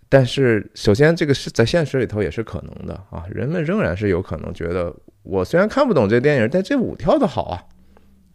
[0.08, 7.62] 但是首先这个是在现实里头也是可能的啊，人们仍然是有可能觉得我虽然看不懂这电影，但这舞跳的好啊。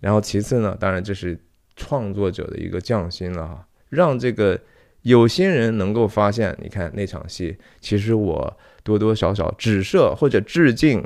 [0.01, 1.43] 然后其次呢，当然这是
[1.77, 4.61] 创作者的一个匠心了哈，让这个
[5.01, 11.03] 有心人能够发现，你看那场戏，其实我多多少少指涉或者致敬。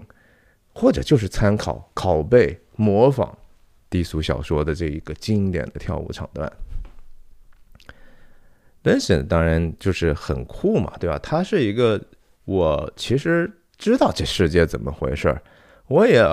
[0.74, 3.36] 或者就是参考、拷贝、模仿
[3.90, 6.50] 低俗小说的这一个经典的跳舞场段。
[8.82, 11.18] Benson 当然就是很酷嘛，对吧？
[11.18, 12.00] 他是一个
[12.46, 15.42] 我其实知道这世界怎么回事儿，
[15.88, 16.24] 我也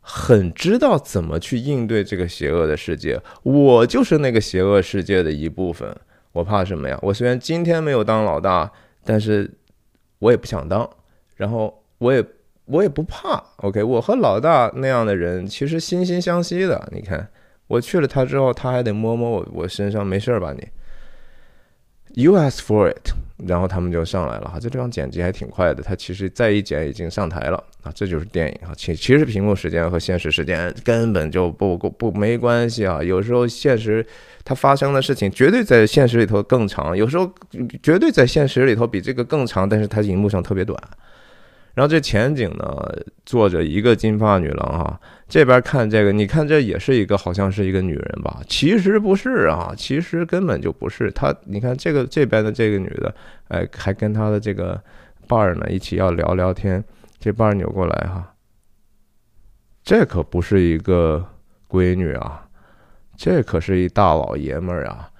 [0.00, 3.20] 很知道怎么去应对这个邪恶的世界。
[3.42, 5.94] 我就是那个邪恶世界的一部分。
[6.32, 6.98] 我怕什么呀？
[7.02, 8.72] 我虽然今天没有当老大，
[9.04, 9.48] 但是
[10.18, 10.88] 我也不想当。
[11.36, 12.24] 然后我也。
[12.66, 16.88] 我也不怕，OK，我和老大那样的人其实惺惺相惜的。
[16.92, 17.28] 你看，
[17.66, 20.66] 我去了他之后，他还得摸摸我我身上，没事吧你
[22.14, 23.10] ？You ask for it，
[23.46, 24.58] 然后他们就上来了哈。
[24.58, 27.92] 这地方剪辑还挺快的，他其实再一剪已经上台了啊。
[27.94, 33.02] 这就是电影啊，其其实屏幕时间和现实时间根本就不不没关系啊。
[33.02, 34.06] 有时候现实
[34.42, 37.30] 它发生的事情绝对在现实里头更长，有时候
[37.82, 40.80] 绝对在现实里头比这个更长，但是它荧幕上特别短。
[41.74, 42.66] 然后这前景呢，
[43.26, 48.40] 坐着一个金发女郎哈，这边看这个，你看这也是一个好像是一个女人吧？
[48.48, 51.34] 其实不是啊，其实根本就不是她。
[51.44, 53.14] 你看这个这边的这个女的，
[53.48, 54.80] 哎，还跟她的这个
[55.26, 56.82] 伴儿呢一起要聊聊天。
[57.18, 58.34] 这伴儿扭过来哈，
[59.82, 61.26] 这可不是一个
[61.68, 62.46] 闺女啊，
[63.16, 65.10] 这可是一大老爷们儿啊。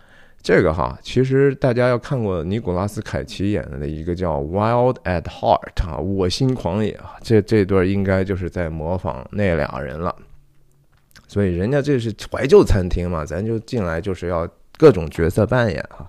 [0.44, 10.14] 这个哈，其实大家要看过尼古拉斯凯奇演的一个叫《Wild at Heart》啊，我心狂野啊，这这段应该就是在模仿那俩人了。
[11.26, 16.06] 所以人家这是怀旧餐厅嘛，咱就进来就是要各种角色扮演哈。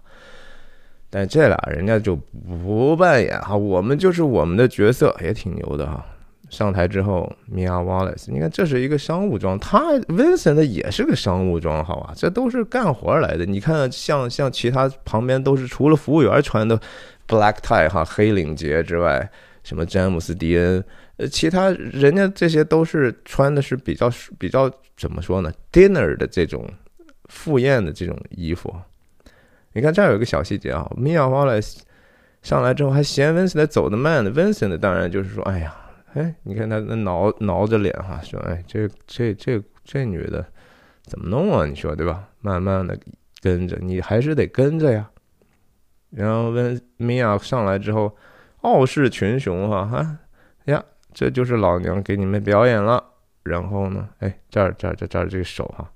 [1.10, 6.06] 但这俩人家就不扮演哈，我们就是我们的角色，也挺牛的哈。
[6.50, 13.46] 上台之后，Mia Wallace，你看这是一个商务装，他 Vincent 也是个商务装，好吧，这都是干活来的。
[13.46, 16.80] 你看，像像其他旁边都是除了服务员穿的
[17.28, 19.28] black tie 哈黑领结之外，
[19.64, 20.84] 什么詹姆斯迪恩，
[21.18, 26.70] 呃，其他人家这些都是穿的是比较比较怎么说呢，dinner 的这种
[27.26, 28.74] 赴宴的这种衣服。
[29.74, 31.78] 你看这儿有一个小细节啊，Mia Wallace
[32.44, 35.76] 上来之后还嫌 Vincent 走得慢，Vincent 当然就是说，哎呀。
[36.16, 40.46] 哎，你看他那挠挠着脸哈，说：“哎，这这这这女的
[41.04, 41.66] 怎么弄啊？
[41.66, 42.28] 你说对吧？
[42.40, 42.98] 慢慢的
[43.42, 45.10] 跟着，你还是得跟着呀。”
[46.12, 48.16] 然后问米娅上来之后，
[48.62, 50.18] 傲视群雄哈哈
[50.66, 50.82] 呀，
[51.14, 53.04] 这就是老娘给你们表演了。
[53.44, 55.92] 然后呢，哎，这儿这儿这儿这儿这个手哈，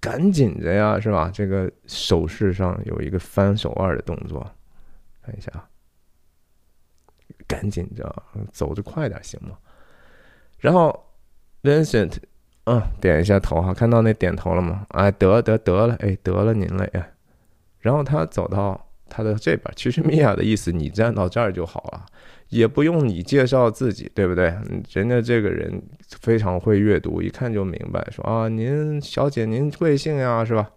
[0.00, 1.28] 赶紧着呀，是吧？
[1.34, 4.48] 这个手势上有一个翻手腕的动作，
[5.22, 5.68] 看一下啊。
[7.46, 9.56] 赶紧着，走着快点行吗？
[10.58, 11.04] 然后
[11.62, 12.14] Vincent，
[12.64, 14.86] 嗯，点一下头哈，看到那点头了吗？
[14.90, 17.06] 哎，得得得了，哎，得了您了呀。
[17.78, 22.04] 然后他走到他的这边，其实米娅的意思，你站到这儿就好了，
[22.48, 24.52] 也不用你介绍自己，对不对？
[24.90, 25.80] 人家这个人
[26.20, 30.70] 非常会阅读，一看就明白，说啊，您小姐您贵姓呀，是吧？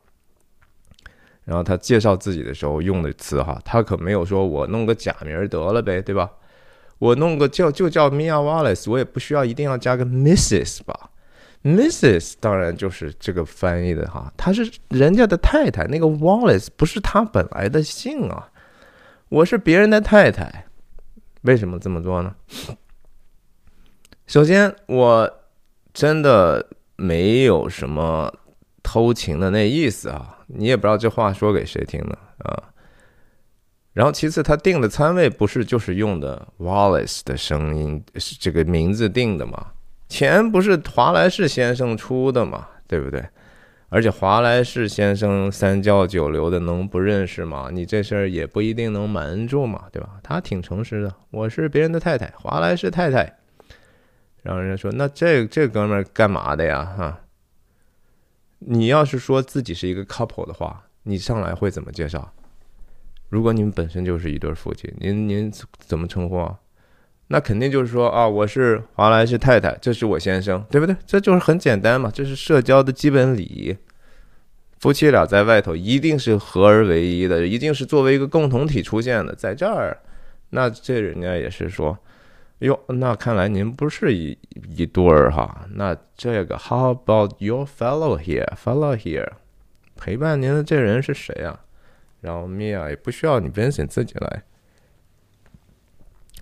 [1.46, 6.30] 然后他介绍自己的时候用的词哈，他可没有说我弄个假名得了呗，对吧？
[7.00, 11.10] 我弄个叫就叫 Mia Wallace，我也不需要一定要加个 Mrs 吧
[11.64, 12.36] Mrs.
[12.40, 18.50] 当然就是这个翻译的哈，她是人家的太太，那个 Wallace 不是她本来的姓啊。
[19.28, 20.68] 我是别人的太太，
[21.42, 22.34] 为什么这么做呢？
[24.26, 25.30] 首先，我
[25.94, 28.34] 真的没有什么
[28.82, 32.69] 偷情的那意思啊，你也不知道这话说给谁听的啊。
[33.94, 39.72] 然后，其次，他定的餐位不是就是用的 Wallace 的声音是这个名字定的吗？
[40.08, 43.24] 钱不是华莱士先生出的嘛，对不对？
[43.90, 47.70] 而且华莱士先生三教九流的，能不认识吗？
[47.74, 50.20] 你这事儿也不一定能瞒住嘛，对吧？
[50.22, 53.38] 他挺诚实的，我是别人的太太，华莱士太太。
[54.44, 56.86] 然后人家说，那这这哥们儿干嘛的呀？
[56.96, 57.22] 哈，
[58.60, 62.32] 你要是说自己是一个 couple 的话，你上来会怎么介绍？
[63.30, 66.58] 如果你们本身就是一对夫妻，您您怎么称呼啊？
[67.28, 70.96] 那肯定就是说啊，我是华莱士太太，这是我先生，对不对？
[71.06, 73.78] 这就是很简单嘛，这是社交的基本礼仪。
[74.80, 79.36] 夫妻俩在外头一定是合而为一的，一定是作为一个共同体出现的。
[79.36, 79.96] 在这儿，
[80.50, 81.96] 那这人家也是说，
[82.60, 84.36] 哟，那看来您不是一
[84.76, 85.68] 一对儿哈。
[85.76, 89.30] 那这个，How about your fellow here？Fellow here，
[89.96, 91.60] 陪伴您的这人是谁啊？
[92.22, 94.44] 然后 Mia 也不需要你 Vincent 自己来。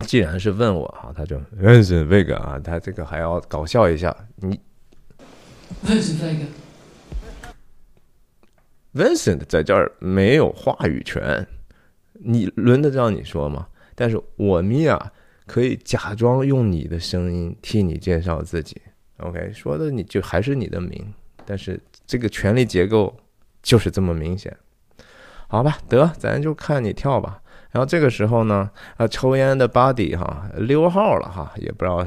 [0.01, 4.15] 既然是问我哈，他就 Vincent Vega 啊，他这个还要搞笑一下。
[4.35, 4.59] 你
[5.85, 6.45] Vincent Vega。
[8.93, 11.47] Vincent 在这儿没有话语权，
[12.13, 13.67] 你轮得着你说吗？
[13.95, 14.99] 但是我 Mia
[15.45, 18.81] 可以假装用你的声音替你介绍自己。
[19.17, 21.13] OK，说的你就还是你的名，
[21.45, 23.15] 但是这个权力结构
[23.63, 24.55] 就是这么明显。
[25.47, 27.41] 好吧，得咱就看你跳吧。
[27.71, 32.05] 然后这个时候呢，啊，抽烟的 Buddy 哈溜号了哈，也不知道，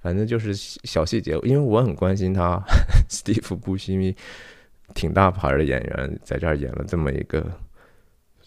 [0.00, 1.38] 反正就是小细节。
[1.42, 2.62] 因为我很关心他，
[3.08, 4.14] 史蒂夫·布西米
[4.94, 7.44] 挺大牌的演员，在这儿演了这么一个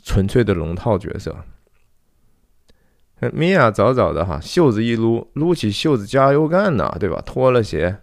[0.04, 1.36] 纯粹的龙套角色。
[3.32, 7.22] 米娅早早的哈，袖子一撸，撸起袖子加油干呐，对吧？
[7.26, 7.98] 脱了鞋，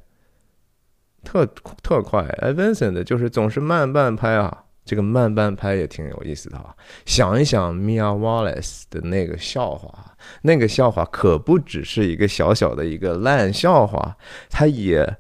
[1.22, 1.44] 特
[1.82, 2.22] 特快。
[2.40, 4.64] 哎，Vincent 就是总是慢半拍啊。
[4.84, 6.74] 这个慢半拍也挺有意思的啊！
[7.06, 14.16] 想一想，Mia Wallace 的那个笑话，那个笑话可不只是一个小小的一个烂笑话，
[14.50, 15.16] 它也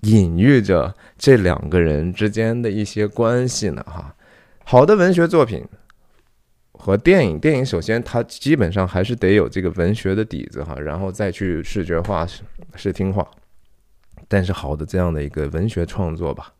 [0.00, 3.82] 隐喻着这两个人之间的一些关系呢。
[3.86, 4.14] 哈，
[4.64, 5.64] 好的文学作品
[6.72, 12.26] 和电影，电影首先它基本上还是得有这个文学的底子哈，然后再去视觉化、
[12.74, 13.26] 视听化。
[14.28, 16.52] 但是好的这样的一个文学创作吧。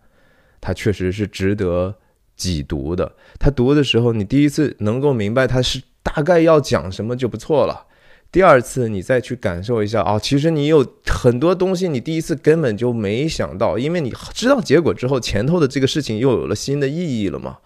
[0.63, 1.95] 它确实是值得
[2.37, 3.13] 挤读的。
[3.39, 7.89] 他读的时候，你第一次能够明白他是大概要讲什么就不错了。
[8.31, 17.59] 第二次你再去感受一下啊，其实你有很多东西你第一次根本就没想到，因为你知道结果之后，前头的这个事情又有了新的意义了嘛。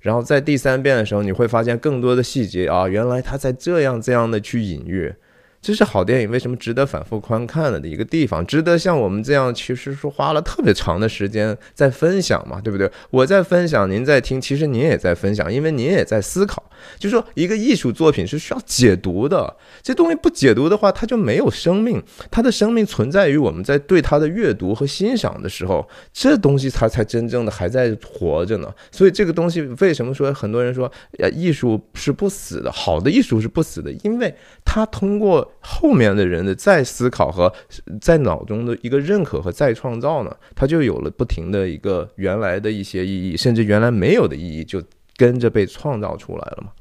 [0.00, 5.14] 然后在第三遍的时候，你会发现更多的细节啊，原来他在这样这样的去隐喻。
[5.62, 12.90] 这是好电影为什么值得反复观看了的一个地方，值得像我们这样，其实说花了特别长的时间在分享嘛，对不对？
[13.10, 16.64] 我在分享，您在听，其实您也在分享，因为您也在思考。
[16.98, 22.02] 就说一个艺术作品是需要解读的，这东西不解读的话，它就没有生命。
[22.30, 28.72] 它的生命存在于我们在对它的阅读和欣赏的时候，这东西它才真正的还在活着呢。
[28.90, 35.49] 所以这个东西为什么说很多人说，呀，艺术是不死的，好的艺术是不死的，因为它通过。
[35.60, 37.52] 后面的人的再思考和
[38.00, 44.82] 在脑中的一个认可和再创造呢，他就有了不停的一个原来的一些意义，甚至原来没有的意义就
[45.16, 46.72] 跟着被创造出来了嘛。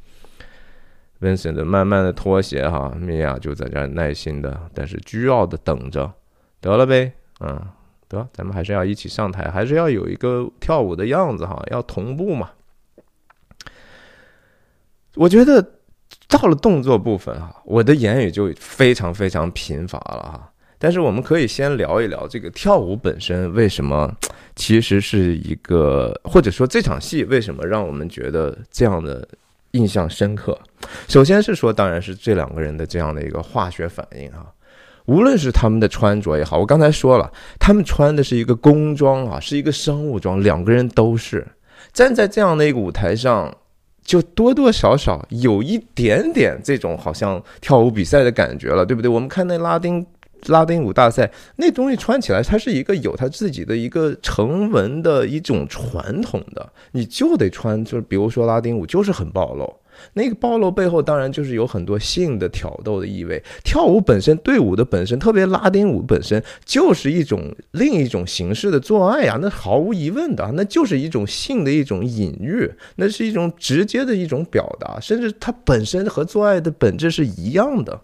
[1.21, 6.11] Vincent 慢慢的脱鞋哈，米娅就在这儿耐心的，但是倨傲的等着，
[6.61, 7.61] 得了呗，嗯，
[8.07, 12.51] 得，咱们还是要一起上台，还是要有一个跳舞的样子哈，要同步嘛。
[15.15, 15.78] 我觉得。
[16.29, 20.51] 到了动作部分哈，我的言语就非常非常贫乏了哈。
[20.77, 24.09] 但是我们可以先聊一聊这个跳舞本身为什么
[24.55, 29.27] 其实是一个，或者说这场戏为什么让我们觉得这样的
[29.71, 30.57] 印象深刻。
[31.07, 34.45] 首先是说，当然是这两个人的这样的一个化学反应啊，
[35.05, 37.29] 无论是他们的穿着也好，我刚才说了，
[37.59, 41.45] 他们穿的是一个工装啊，是一个商务装，两个人都是
[41.91, 43.53] 站在这样的一个舞台上。
[44.09, 49.07] 就多多少少有一点点这种好像跳舞比赛的感觉了，对不对？
[49.07, 50.03] 我们看那拉丁
[50.47, 59.71] 拉丁舞大赛，那东西穿起来，它是一个有它自己的一个成文的一种传统的，你就得穿，就是比如说拉丁舞就是很暴露，
[60.13, 63.41] 那个暴露背后当然就是有很多性的挑逗的意味。
[63.63, 78.01] 跳舞本身，队伍的本身，特别拉丁舞本身就是一种另一种形式的做爱呀，那毫无疑问的，那就是一种性的一种隐喻，那是一种直接的一种表达，甚至它本身和做爱的本质是一样的。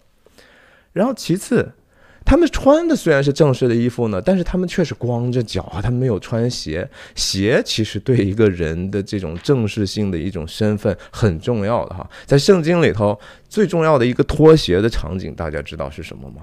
[0.93, 1.72] 然后其次。
[2.26, 6.90] 他们穿的虽然是正式的衣服呢，但是他们却是光着脚啊，他们没有穿鞋。
[7.14, 12.10] 鞋其实对一个人的这种正式性的一种身份很重要的哈。
[12.26, 13.18] 在圣经里头，
[13.48, 16.42] 最重要的一个脱鞋的场景，大家知道是什么吗？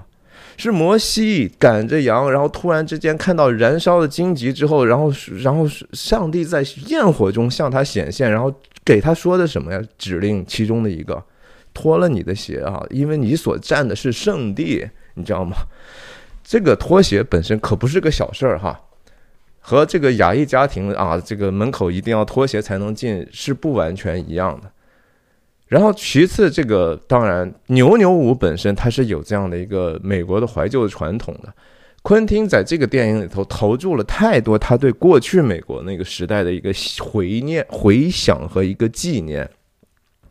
[0.55, 5.11] 是摩西赶着羊，然后突然之间看到燃烧的荆棘之后，然后
[5.41, 8.53] 然后上帝在焰火中向他显现，然后
[8.85, 9.81] 给他说的什么呀？
[9.97, 11.21] 指令其中的一个，
[11.73, 14.87] 脱了你的鞋啊，因为你所站的是圣地。
[15.15, 15.55] 你知道吗？
[16.43, 18.79] 这个拖鞋本身可不是个小事儿哈，
[19.59, 24.69] 和这个亚裔家庭啊，这个门口一定要拖鞋才能进是不完全一样的。
[25.67, 31.51] 然后其次，这个当然牛牛舞本身它是有这样的一个美国的怀旧传统的。
[32.01, 39.49] 昆汀在这个电影里头投注了太多他对过去美国那个时代的一个回念、回想和一个纪念。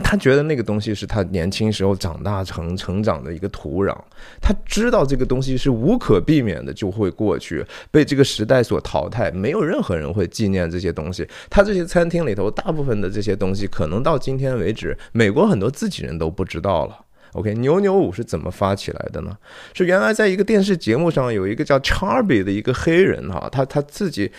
[0.02, 3.96] 他觉得那个东西是他年轻时候长大成成长的一个土壤，
[4.40, 11.26] 他知道这个东西是无可避免的就会过去，被这个时代所淘汰，没有任何人会纪念这些东西。
[11.48, 16.98] 他这些餐厅里头大部分的这些东西，可能到今天为止，美国很多自己人都不知道了。
[17.32, 19.36] OK，牛牛舞是怎么发起来的呢？
[19.72, 24.30] 是原来在一个电视节目上有一个叫 Charby 的一个黑人哈，他他自己。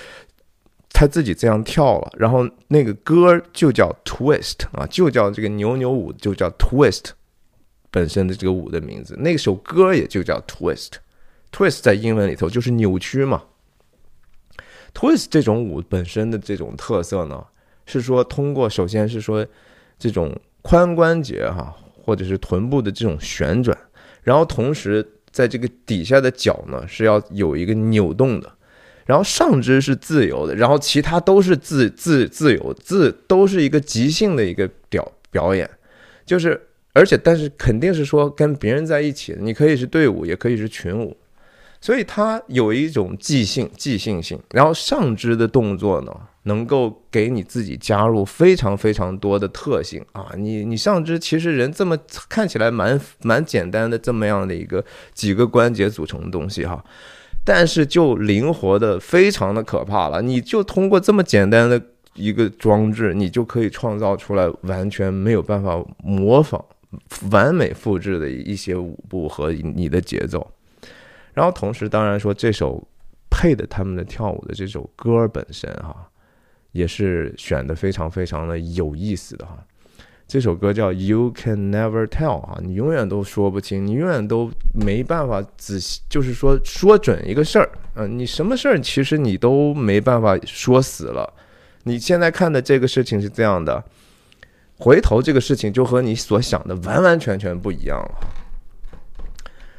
[0.95, 7.05] 他自己这样跳了，然后那个歌就叫 Twist 啊，就叫这个扭扭舞，就叫 Twist
[7.89, 9.15] 本身的这个舞的名字。
[9.17, 13.43] 那首歌也就叫 Twist，Twist 在英文里头就是扭曲嘛。
[14.93, 17.43] Twist 这种舞本身的这种特色呢，
[17.87, 19.45] 是说通过首先是说
[19.97, 21.75] 这种髋关节哈，
[22.05, 23.75] 或者是臀部的这种旋转，
[24.21, 28.53] 然后同时在这个底下的脚呢是要有一个扭动的。
[29.05, 35.69] 然后上肢是自由的，然后其他都是自自自由自都是一个即兴的一个表表演，
[36.25, 36.59] 就是
[36.93, 41.17] 而且但是肯定是说跟别人在一起的，你可以是队伍，也可以是群舞，
[41.81, 44.39] 所以它有一种即兴即兴性。
[44.51, 51.97] 然后上肢的动作呢，能够给你自己加入非常非常多的特性啊，你你上肢其实人这么
[52.29, 56.81] 看起来蛮蛮简单的这么样的一个几个关节组成的东西哈。
[57.45, 61.81] 但是就灵活的非常的可怕了，你就通过这么简单的
[62.13, 66.63] 一个装置，你就可以创造出来完全没有办法模仿、
[67.31, 70.49] 完美复制的一些舞步和你的节奏。
[71.33, 72.87] 然后同时，当然说这首
[73.29, 76.07] 配的他们的跳舞的这首歌本身哈，
[76.71, 79.57] 也是选的非常非常的有意思的哈。
[80.25, 91.31] 这首歌叫 You Can Never Tell 啊，你永远都说不清，你永远都没办法仔细，就是说说准一个事儿，嗯，你什么事儿其实你都没办法说死了。
[91.83, 93.83] 你现在看的这个事情是这样的，
[94.79, 98.27] 回头这个事情就和你所想的完完全全不一样了。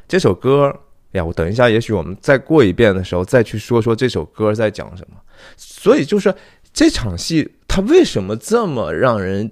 [0.07, 0.73] 这首歌
[1.11, 5.17] 呀，我等一下，也许我们再过一遍的时候再去说说这首歌在讲什么。
[5.57, 6.33] 所以就是
[6.71, 9.51] 这场戏它为什么这么让人？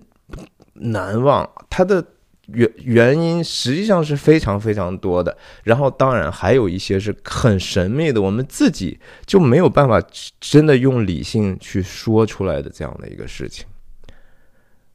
[0.91, 2.03] 难忘，它的
[2.47, 10.01] 原原因实际上是非常非常多的，然后当然还有一些是很神秘的，我们自己就没有办法
[10.39, 13.65] 真的用理性去说出来的这样的一个事情。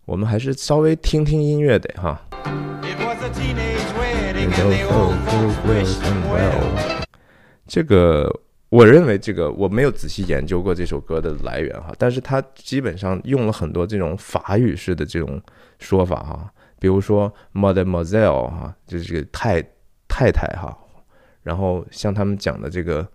[0.04, 2.20] 我们还是稍微听听音乐得哈。
[7.66, 8.40] 这个。
[8.70, 15.40] 我认为这个我没有仔细研究过这首歌的来源哈，但是它基本上用了很多这种法语式的这种
[15.78, 19.62] 说法哈，比如说 Mademoiselle 哈，就是这个太
[20.08, 20.76] 太太哈，
[21.42, 23.06] 然后像他们讲的这个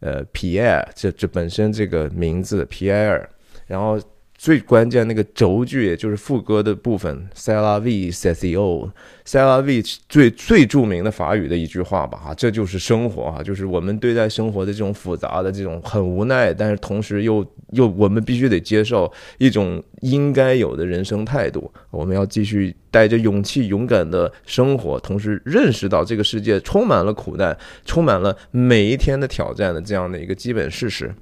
[0.00, 3.26] 呃 Pierre，这这本身这个名字 Pierre，
[3.66, 4.00] 然后。
[4.40, 31.14] 最关键那个轴句，也就是副歌的部分，“C'est la vie, c'est o”，“C'est la v i 最最著名的法语的一句话吧，哈，这就是生活啊，就是我们对待生活的这种复杂的这种很无奈，但是同时又又我们必须得接受一种应该有的人生态度，我们要继续带着勇气勇敢的生活，同时认识到这个世界充满了苦难，充满了每一天的挑战的这样的一个基本事实。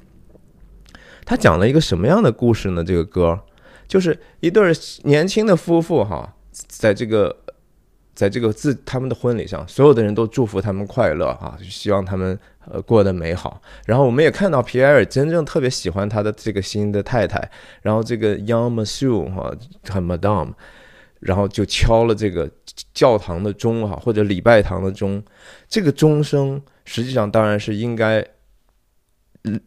[1.28, 2.82] 他讲了一个什么样的故事呢？
[2.82, 3.38] 这个歌
[3.86, 4.72] 就是一对
[5.02, 7.36] 年轻的夫妇哈，在这个
[8.14, 13.60] 在这个自他们的婚礼上，所有的人都祝福他们快乐啊，希望他们呃过得美好。
[13.84, 17.46] 然后我们也看到皮埃尔真正特别喜欢他的这个新的太太，
[17.82, 19.52] 然后这个 Young Monsieur 哈
[19.90, 20.54] 和 Madame，
[21.20, 22.50] 然后就敲了这个
[22.94, 25.22] 教堂的钟哈，或者礼拜堂的钟。
[25.68, 28.26] 这个钟声实际上当然是应该，
[29.44, 29.60] 嗯，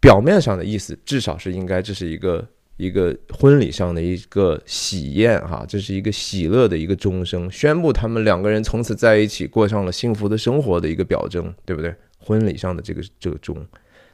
[0.00, 2.46] 表面上的意思至少是应该这是一个
[2.76, 11.94] 一个婚礼上的一个喜宴哈，这是一个喜乐的一个钟声，宣布他们两个人从此在一起过上了幸福的生活的一个表征，对不对？
[12.18, 13.66] 婚礼上的这个这个钟，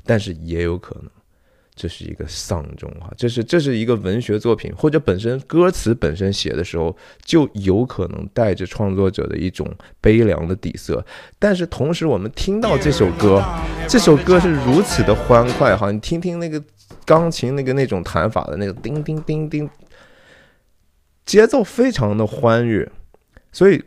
[0.04, 1.10] 但是也有可能。
[1.76, 9.70] 这是一个丧钟啊，这是这是一个文学作品，或者本身歌词本身写的时候就有可能带着创作者的一种
[10.00, 11.04] 悲凉的底色。
[11.38, 13.44] 但是同时，我们听到这首歌，
[13.86, 16.60] 这首歌是如此的欢快哈，你听听那个
[17.04, 19.68] 钢琴那个那种弹法的那个叮叮叮叮，
[21.26, 22.90] 节奏非常的欢悦，
[23.52, 23.84] 所以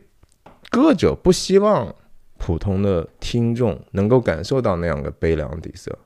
[0.69, 1.95] 歌者不希望
[2.37, 5.97] 普通的听众能够感受到那样的悲凉底色。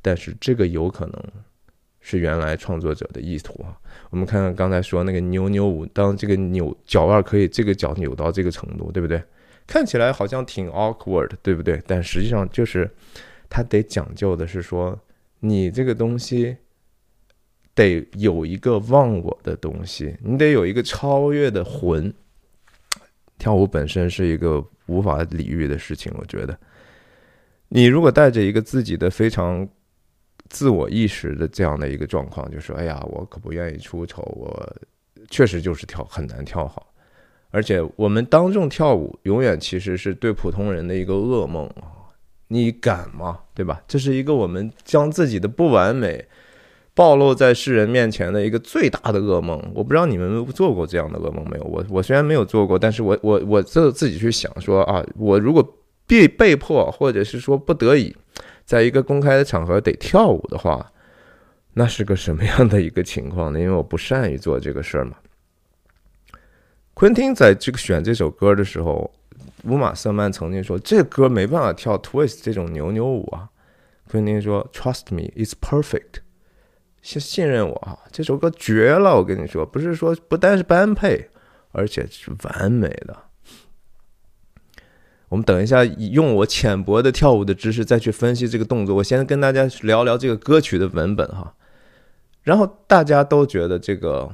[0.00, 1.22] 但是这个有可能
[2.00, 3.76] 是原来创作者的意图啊！
[4.10, 9.22] 我们看看刚才说那个扭扭舞，当这个扭脚腕可以这个脚扭到这个程度，对不对？
[9.66, 11.82] 看起来好像挺 awkward，对不对？
[11.86, 12.90] 但实际上就是
[13.50, 14.98] 他得讲究的是说，
[15.40, 16.56] 你这个东西
[17.74, 22.14] 得有一个忘我的东西，你得有一个超越的魂。
[23.36, 26.58] 跳舞本身是一个无法理喻的事情，我觉得，
[27.68, 29.68] 你如果带着一个自己的非常。
[30.48, 34.76] 自我意识的这样的一个状况，就说：“哎呀，我可不愿意出丑，我
[35.30, 36.86] 确实就是跳很难跳好，
[37.50, 42.08] 而且我们当众跳舞，永远其实是对普通人的一个噩梦啊！
[42.48, 43.40] 你敢吗？
[43.54, 43.82] 对吧？
[43.86, 46.24] 这是一个我们将自己的不完美
[46.94, 49.62] 暴露在世人面前的一个最大的噩梦。
[49.74, 51.64] 我不知道你们做过这样的噩梦没有？
[51.64, 55.62] 我我虽然没有做过，但是我我我自自己去想说啊，我如果
[56.06, 58.16] 被被迫或者是说不得已。”
[58.68, 60.92] 在一个公开的场合得跳舞的话，
[61.72, 63.58] 那是个什么样的一个情况呢？
[63.58, 65.16] 因为我不善于做这个事儿嘛。
[66.92, 69.10] 昆汀在这个选这首歌的时候，
[69.64, 73.48] 乌玛瑟曼曾经说：“这歌没办法跳 twist 这种扭扭舞啊。”
[74.10, 76.20] 昆汀说：“Trust me, it's perfect，
[77.00, 79.16] 信信任我啊，这首歌绝了！
[79.16, 81.30] 我跟你说，不是说不单是般配，
[81.72, 83.16] 而且是完美的。”
[85.28, 88.96] 我们等一下用我浅薄的跳舞的知识再去分析这个动作。
[88.96, 91.54] 我先跟大家聊聊这个歌曲的文本哈，
[92.42, 94.30] 然后大家都觉得这个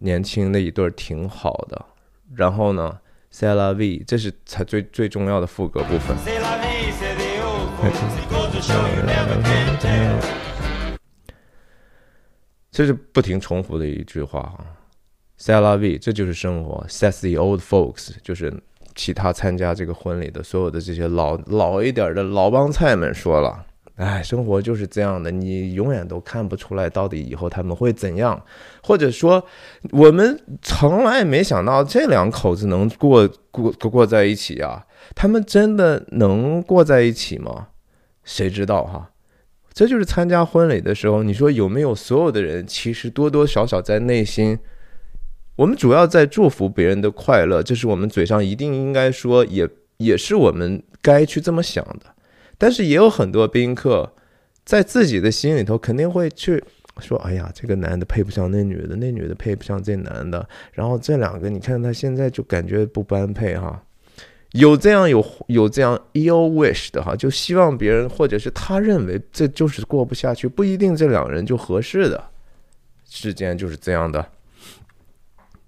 [0.00, 1.84] 年轻的一对挺好的。
[2.34, 2.98] 然后呢
[3.30, 6.16] ，C L V，这是才最最重要的副歌部分。
[12.72, 14.64] 这是不停重复的一句话哈
[15.36, 16.82] ，C L V，这就是生活。
[16.88, 18.50] Says the old folks，就是。
[18.94, 23.64] 其他参加这个婚礼的所有的这些老老一点的老帮菜们说了
[23.96, 28.40] ：“哎，生活就是这样的，你永远都看不出来到底以后他们会怎样，
[28.82, 29.44] 或者说
[29.90, 34.84] 我们从来没想到这两口子能过过过在一起啊，
[35.14, 37.68] 他们真的能过在一起吗？
[38.24, 39.10] 谁知道哈？
[39.72, 44.58] 这就是参加婚礼的时候，你说有没有所有的人其实多多少少在内心。”
[45.56, 52.06] 我们主要在祝福别人的快乐，这是我们嘴上一定应该说，也也是我们该去这么想的。
[52.58, 54.12] 但是也有很多宾客
[54.64, 56.62] 在自己的心里头肯定会去
[56.98, 63.80] 说：“哎呀，这个男的配不上那女的，那女的配不上这男的。”然后这两个，你看他现在就感觉不般配哈。
[64.52, 72.24] 有这样有有这样 ill wish 的哈，就希望别人或者是他认为这就是过不下去，不一定这两人就合适的。
[73.08, 74.24] 世间就是这样的。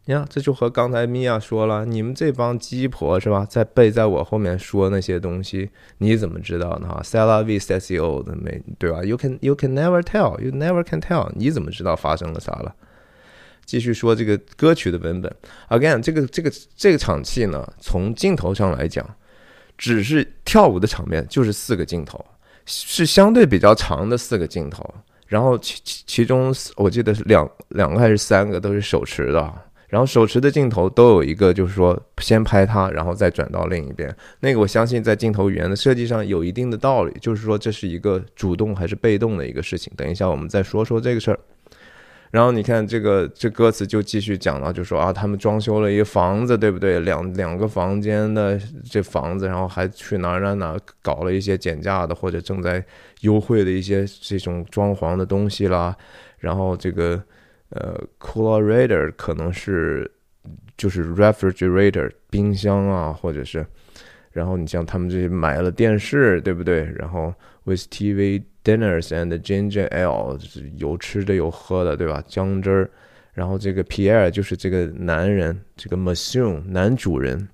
[0.06, 6.86] 呀，这就和刚才米娅说了，你们这帮鸡婆是吧，在背在我后面说那些东西，你怎么知道呢？
[6.86, 12.72] 哈，Sala V S S O 的没对吧？You can you can never tell, you never can tell，你怎么知道发生了啥了？
[13.64, 15.34] 继续说这个歌曲的文本
[15.70, 19.04] ，Again，这个这个这个场戏呢，从镜头上来讲，
[19.76, 22.24] 只是跳舞的场面就是四个镜头，
[22.64, 24.88] 是相对比较长的四个镜头，
[25.26, 29.52] 然后其其其中我记得是两两个还是三个都是手持的。
[29.96, 34.14] 然后手持的镜头都有一个，就是说先拍它，然后再转到另一边。
[34.40, 39.90] 那个我相信在镜头语言的设计上有一定的道理，就是说这是一个主动还是被动的一个事情。
[39.96, 41.40] 等一下我们再说说这个事儿。
[42.30, 47.00] 然后你看这个这歌词就继续讲了，就说啊，他们装修了一个房子，对不对？
[47.00, 52.84] 两两个房间的这房子，然后还去哪儿哪儿哪儿搞了一些减价的或者正在
[53.22, 55.96] 优惠的一些这种装潢的东西啦。
[56.38, 57.22] 然后这个。
[57.70, 60.10] 呃，coolerator 可能是
[60.76, 63.66] 就是 refrigerator 冰箱啊，或者是，
[64.32, 66.84] 然后你像他们这些买了电视，对不对？
[66.96, 70.38] 然后 with TV dinners and ginger ale
[70.76, 72.22] 有吃的有喝的，对吧？
[72.26, 72.90] 姜汁儿，
[73.32, 77.48] 然后这个 Pierre 就是这个男人，这个 monsoon 男主人。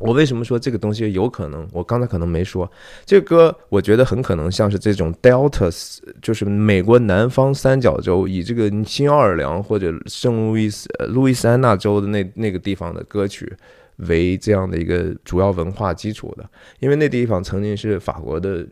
[0.00, 1.66] 我为什么说这个东西有可能？
[1.72, 2.70] 我刚才可能没说，
[3.04, 13.52] 这个歌我觉得很可能像是这种 Delta，就是美国南方三角洲，以这个新奥尔良或者圣路易斯、路易斯安那州的那那个地方的歌曲
[13.96, 18.64] 为这样的一个主要文化基础的，因为那地方曾经是法国的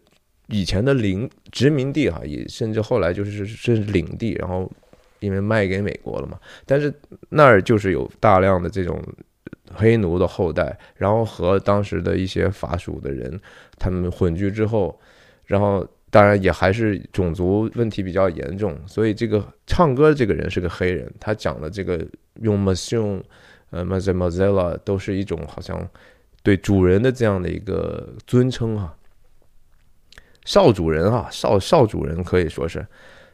[0.46, 4.70] 以前的领殖民地哈，也甚至后来就是是领地，然后
[5.18, 6.94] 因为卖给美国了嘛，但是
[7.30, 9.02] 那儿就是有大量的这种。
[9.74, 13.40] 黑奴的后代，然后和当时的一些法属的人，
[13.78, 14.98] 他们混居之后，
[15.44, 22.04] 然后当然也还是种族问题比较严重，所以这个唱歌这个人是个黑人，他讲的这个
[22.40, 23.22] 用 Monsieur
[23.70, 25.86] 呃 Mademoiselle 都是一种好像
[26.42, 28.96] 对主人的这样的一个尊称哈，
[30.44, 32.86] 少主人啊，少少主人可以说是。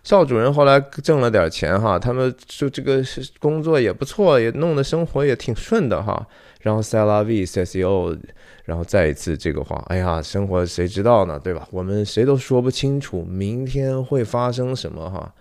[0.02, 3.02] 少主人后来挣了点钱哈，他们就这个
[3.38, 6.26] 工作也不错，也弄得生活也挺顺的哈。
[6.60, 8.16] 然后塞拉 V C C O，
[8.64, 11.66] 然后再一次这个话，哎呀，生活谁知道呢，对吧？
[11.70, 15.34] 我们谁都说不清楚明天会发生什么哈。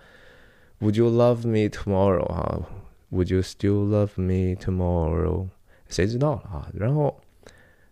[0.80, 2.26] Would you love me tomorrow？
[2.26, 2.60] 哈
[3.10, 5.46] ，Would you still love me tomorrow？
[5.88, 6.68] 谁知道了啊？
[6.74, 7.18] 然后。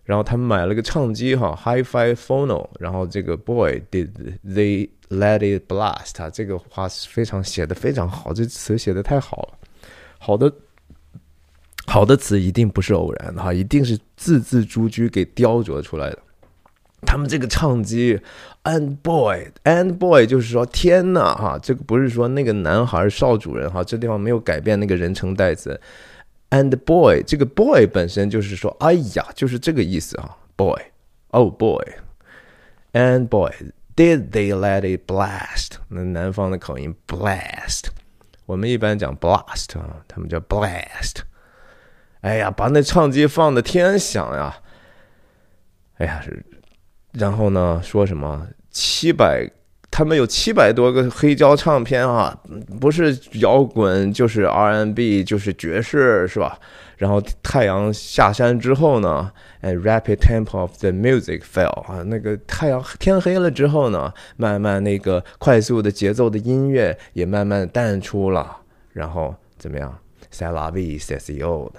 [0.03, 2.66] 然后他们买了个唱机哈，HiFi Phono。
[2.81, 4.09] 然后这个 Boy did
[4.45, 6.31] they let it blast？
[6.31, 9.59] 这个话是非常写的非常好，这词写的太好了。
[10.19, 10.53] 好的，
[11.87, 16.19] 好的词一定不是偶然的哈，一定是字字珠玑给雕琢出来的。
[17.07, 18.21] 他们这个唱机
[18.65, 25.81] ，and boy，and boy，就是说天呐哈，这个不是说那个男孩少主人哈，这地方没有改变那个人称代词。
[26.51, 30.37] And boy，这个 boy 本身就是说，哎呀，就是这个意思啊。
[30.57, 33.51] Boy，oh boy，and boy
[34.01, 35.73] Did they let it blast？
[35.89, 37.89] 那南方的口音，blast。
[38.47, 41.17] 我们一般讲 blast 啊，他们叫 blast。
[42.23, 44.57] 哎呀，把那唱机放的天响呀！
[45.99, 46.25] 哎呀，
[47.13, 49.47] 然后呢，说什么七百？
[49.91, 52.41] 他们有七百多个黑胶唱片啊，
[52.81, 56.59] 不是摇滚就是 R&B 就是爵士，是吧？
[56.97, 59.31] 然后太阳下山之后呢，
[59.61, 68.57] 哎，rapid tempo of the music fell 啊，那个太阳天黑了之后呢，慢慢那个快速的节奏的音乐也慢慢淡出了，
[68.93, 69.99] 然后怎么样
[70.33, 71.73] ？C'est la vie, c'est si old，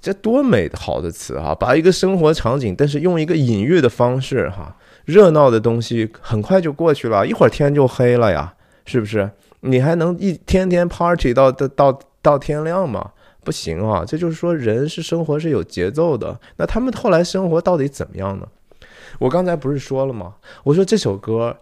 [0.00, 1.54] 这多美好的词哈！
[1.54, 4.76] 把一个生活场景，但是用一个隐喻的方式哈。
[5.04, 8.54] 热闹的东西很快就过去了，一会儿天就黑了呀，
[8.86, 9.30] 是不是？
[9.60, 13.10] 你还能一天天 party 到到到到天亮吗？
[13.44, 14.04] 不行啊！
[14.06, 16.40] 这就是说，人是生活是有节奏的。
[16.56, 18.48] 那他们后来生活到底怎么样呢？
[19.18, 20.36] 我刚才不是说了吗？
[20.64, 21.56] 我说这首歌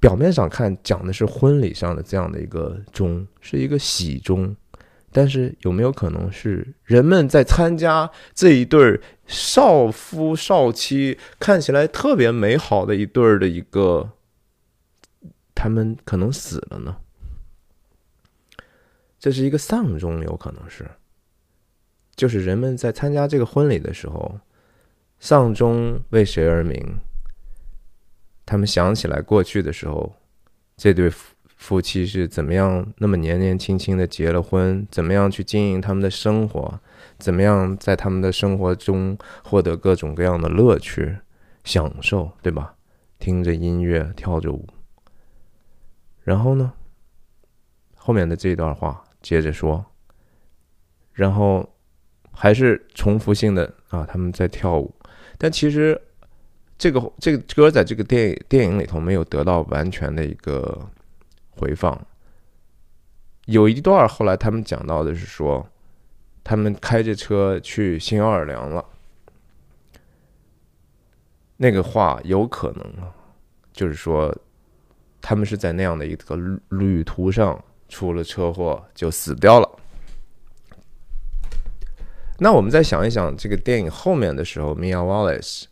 [0.00, 4.54] 表面上看讲的是婚礼上的这样的一个钟，是一个喜钟。
[5.12, 14.10] 但是有没有可能是人们在参加这一对少夫少妻看起来特别美好的一对儿的一个，
[15.52, 16.96] 他们可能死了呢？
[19.20, 20.90] 这是一个丧钟，有可能是，
[22.16, 24.40] 就是人们在参加这个婚礼的时候，
[25.20, 26.98] 丧钟为谁而鸣？
[28.44, 30.12] 他们想起来过去的时候，
[30.76, 31.08] 这对。
[31.08, 34.88] 夫夫妻是怎么样那么年年轻轻的结了婚？
[34.90, 36.80] 怎么样去经营他们的生活？
[37.18, 39.14] 怎么样在他们的生活中
[39.44, 41.18] 获得各种各样的乐趣、
[41.62, 42.74] 享受，对吧？
[43.18, 44.66] 听着音乐，跳着舞。
[46.24, 46.72] 然后呢？
[47.94, 49.84] 后面的这段话接着说。
[51.12, 51.68] 然后
[52.32, 54.94] 还是重复性的啊，他们在跳舞。
[55.36, 56.00] 但其实
[56.78, 60.88] 这个这个歌在这个电影电影里头没有得到完全的一个。
[61.56, 62.06] 回放
[63.44, 65.68] 有一段，后来他们讲到的是说，
[66.42, 68.82] 他们开着车去新奥尔良了。
[71.58, 73.12] 那个话有可能啊，
[73.74, 74.34] 就是说，
[75.20, 76.34] 他们是在那样的一个
[76.70, 79.68] 旅途上出了车祸，就死掉了。
[82.38, 85.64] 那我们再想一想，这个电影后面的时候，Mia Wallace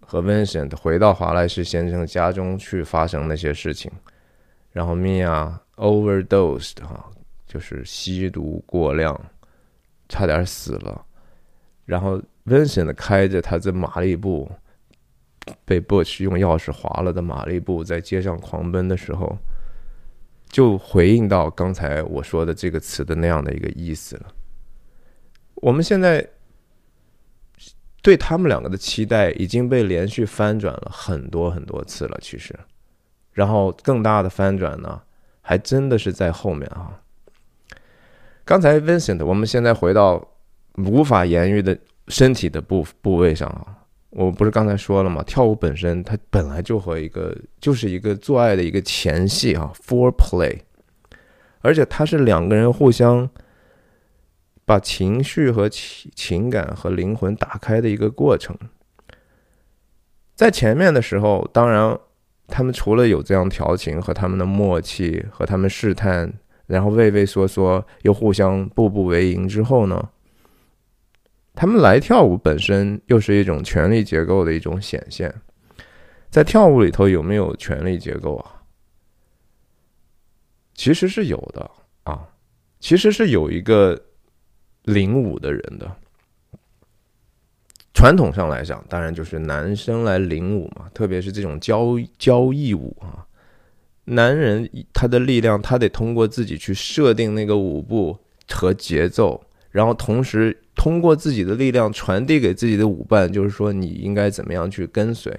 [0.00, 3.92] 和 Vincent 回到华莱士先生家中去发生那些事情。
[4.72, 7.10] 然后米娅 overdosed 哈，
[7.46, 9.20] 就是吸毒过量，
[10.08, 11.04] 差点死了。
[11.84, 14.50] 然后 Vincent 开着他的马利布，
[15.64, 19.36] 被 Bush 用钥匙划了的马利布，在街上狂奔的时候，
[20.48, 24.26] 就回应到刚才我说的这个词的那样的一个意思了。
[25.56, 26.26] 我们现在
[28.02, 32.54] 对他们两个的期待已经被连续翻转了很多很多次了，其实。
[33.32, 35.02] 然后更大的翻转呢，
[35.42, 37.00] 还真的是在后面啊。
[38.44, 40.26] 刚才 Vincent，我们现在回到
[40.76, 41.76] 无法言喻的
[42.08, 43.75] 身体的部部位上啊。
[44.18, 45.22] 我不是刚才说了吗？
[45.26, 50.58] 跳舞本身它本来就和一个就是一个做爱的一个前戏啊，foreplay，
[51.60, 53.28] 而且它是两个人互相
[54.64, 58.56] 把情绪和情情感和灵魂打开的一个过程。
[60.34, 61.98] 在前面的时候，当然
[62.46, 66.32] 他们除了有这样调情和他们的默契和他们试探，
[66.66, 70.08] 然后畏畏缩缩又互相步步为营之后呢？
[71.56, 75.34] 他们来跳舞本身又是一种权力结构的一种显现，
[76.28, 78.60] 在跳舞里头有没有权力结构啊？
[80.74, 81.70] 其实是有的
[82.02, 82.28] 啊，
[82.78, 83.98] 其实是有一个
[84.82, 85.90] 领舞的人的。
[87.94, 93.24] 传统上来讲，当然就是男生来领舞嘛，特别是这种交交谊舞啊，
[94.04, 100.54] 男人他的力量，他得通过自己去设定那个舞步和节奏，然后同时。
[100.76, 105.34] 通过自己的力量传递给自己的舞伴，就是说你应该怎么样去跟随，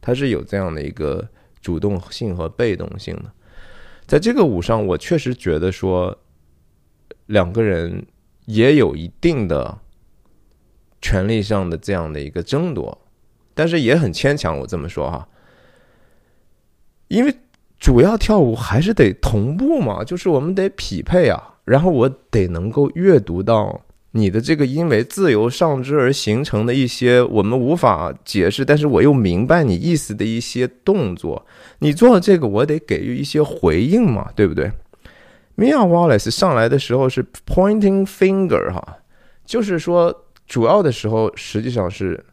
[0.00, 1.28] 它是有这样的一个
[1.60, 3.30] 主动性和被动性的。
[4.06, 6.18] 在这个舞上，我确实觉得说
[7.26, 8.06] 两个人
[8.46, 9.78] 也有一定的
[11.02, 12.98] 权力上的这样的一个争夺，
[13.52, 14.58] 但是也很牵强。
[14.58, 15.28] 我这么说哈，
[17.08, 17.36] 因为
[17.78, 23.84] 主要跳舞还是得同步嘛，就是我们得匹配啊，然后我得能够阅读到。
[24.12, 31.44] 你的这个因为自由上肢而形成的一些我们无法解释，但是我又明白你意思的一些动作，
[31.80, 34.72] 你做了这个，我得给予一些回应嘛，对不对
[35.56, 38.98] ？Mia Wallace 上来的时候是 pointing finger 哈，
[39.44, 42.24] 就是说主要的时候实际上是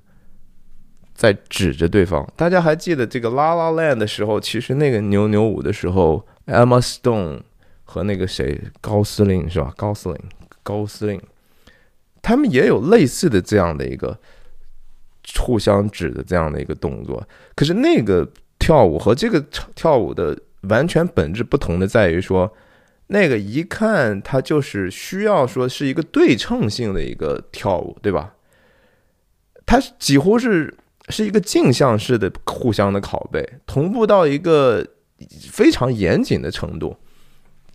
[1.13, 2.26] 在指着对方。
[2.38, 7.41] 大家还记得这个 La La Land 的时候，其实那个扭扭舞的时候，Emma Stone
[7.84, 9.73] 和那个谁高司令是吧？
[9.76, 10.21] 高司令，
[10.63, 11.21] 高司令。
[12.26, 14.19] 他们也有类似的这样的一个
[15.38, 17.23] 互相指的这样的一个动作，
[17.55, 19.39] 可是那个跳舞和这个
[19.76, 22.51] 跳舞的完全本质不同的在于说，
[23.07, 28.34] 那个一看它就是需要说是一个对称性的一个跳舞，对吧？
[29.67, 30.76] 它几乎是
[31.09, 34.84] 是一个镜像式的互相的拷贝，同步到一个
[35.51, 36.97] 非常严谨的程度。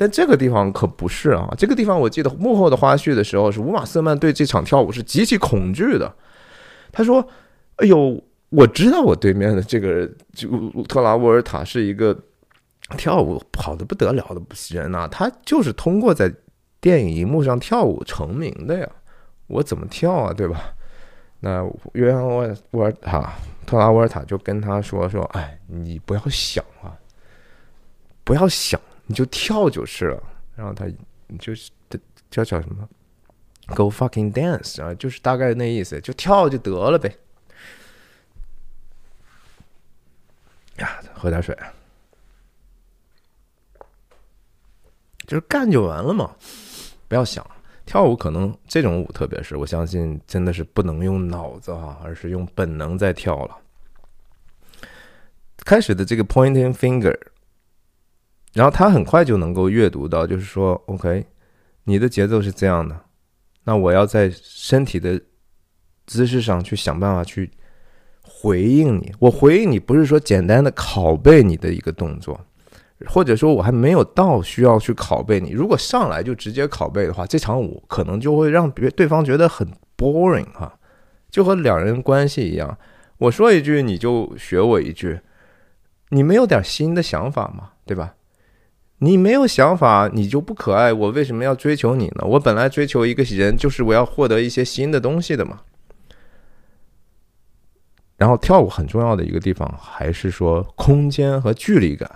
[0.01, 1.53] 但这个地方可不是啊！
[1.59, 6.11] 这个地方我记得幕后的花絮的时候，是乌玛瑟曼对这场跳舞是极其恐惧的。
[6.91, 7.23] 他说
[7.77, 10.49] ：“哎呦，我知道我对面的这个就
[10.85, 12.19] 特拉沃尔塔是一个
[12.97, 14.41] 跳舞好的不得了的
[14.71, 16.33] 人呐，他就是通过在
[16.81, 18.89] 电影荧幕上跳舞成名的呀。
[19.49, 20.33] 我怎么跳啊？
[20.33, 20.73] 对吧？
[21.41, 23.35] 那约翰沃沃尔塔
[23.67, 26.97] 特拉沃尔塔就跟他说说：哎，你不要想啊，
[28.25, 28.81] 不要想。”
[29.11, 30.23] 你就跳就是了，
[30.55, 30.87] 然后他
[31.41, 31.69] 就是
[32.31, 32.89] 叫叫什么
[33.75, 37.13] ，Go fucking dance 啊，就是大概那意思，就跳就得了呗。
[40.77, 41.59] 呀，喝点水，
[45.27, 46.37] 就是干就完了嘛，
[47.09, 47.45] 不要想
[47.85, 48.15] 跳舞。
[48.15, 53.59] 可能这种舞，特别是我相信，真的是不能用脑子哈，而是用本能在跳了。
[55.65, 57.19] 开始的这个 pointing finger。
[58.53, 61.25] 然后他很快就能够阅读到，就是说，OK，
[61.85, 63.01] 你的节奏是这样的，
[63.65, 65.21] 那我要在身体的
[66.07, 67.51] 姿势上去想办法去
[68.23, 69.13] 回应你。
[69.21, 72.41] 我回应你不是说简单的拷贝你的一个动作，
[73.07, 75.51] 或者说我还没有到需要去拷贝你。
[75.51, 80.77] 如果上来就直接拷贝的话，这场舞可能就会让别对方觉得很 boring 哈，
[81.31, 82.77] 就和两人关系一样，
[83.19, 85.21] 我说一句你就学我一句，
[86.09, 87.71] 你没有点新的想法吗？
[87.87, 88.15] 对吧？
[89.03, 90.93] 你没有想法，你就不可爱。
[90.93, 92.25] 我为什么要追求你呢？
[92.25, 95.61] 我本来追求一个人，就是我要获得一些新的东西的嘛。
[98.19, 102.11] 然后跳舞很重要的一个地方，还是说空间和距离感。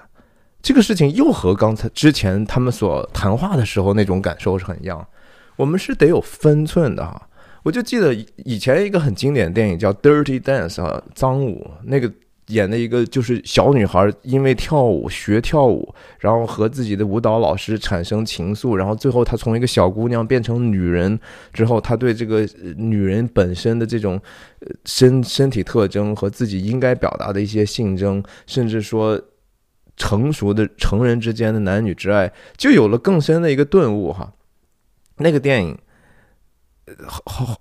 [0.61, 5.07] 这个事情又和刚才之前他们所谈话的时候那种感受是很一样。
[5.57, 7.29] 我们是得有分寸的哈。
[7.63, 8.15] 我就记得
[8.45, 12.13] 以前一个很经典的电影叫《Dirty Dance》啊，脏舞那个。
[12.49, 21.19] 演的一个就是小女孩，因为跳舞学跳舞，然后和自己的舞蹈老师产生情愫，然后最后她从一个小姑娘变成女人
[21.55, 24.21] 之后，她对这个女人本身的这种
[24.85, 29.19] 身身体特征和自己应该表达的一些性征，甚至说
[29.97, 34.35] 成熟的成人之间的男女之爱，就有了更深的一个顿悟哈。
[35.17, 35.79] 那个电影，
[37.07, 37.59] 好，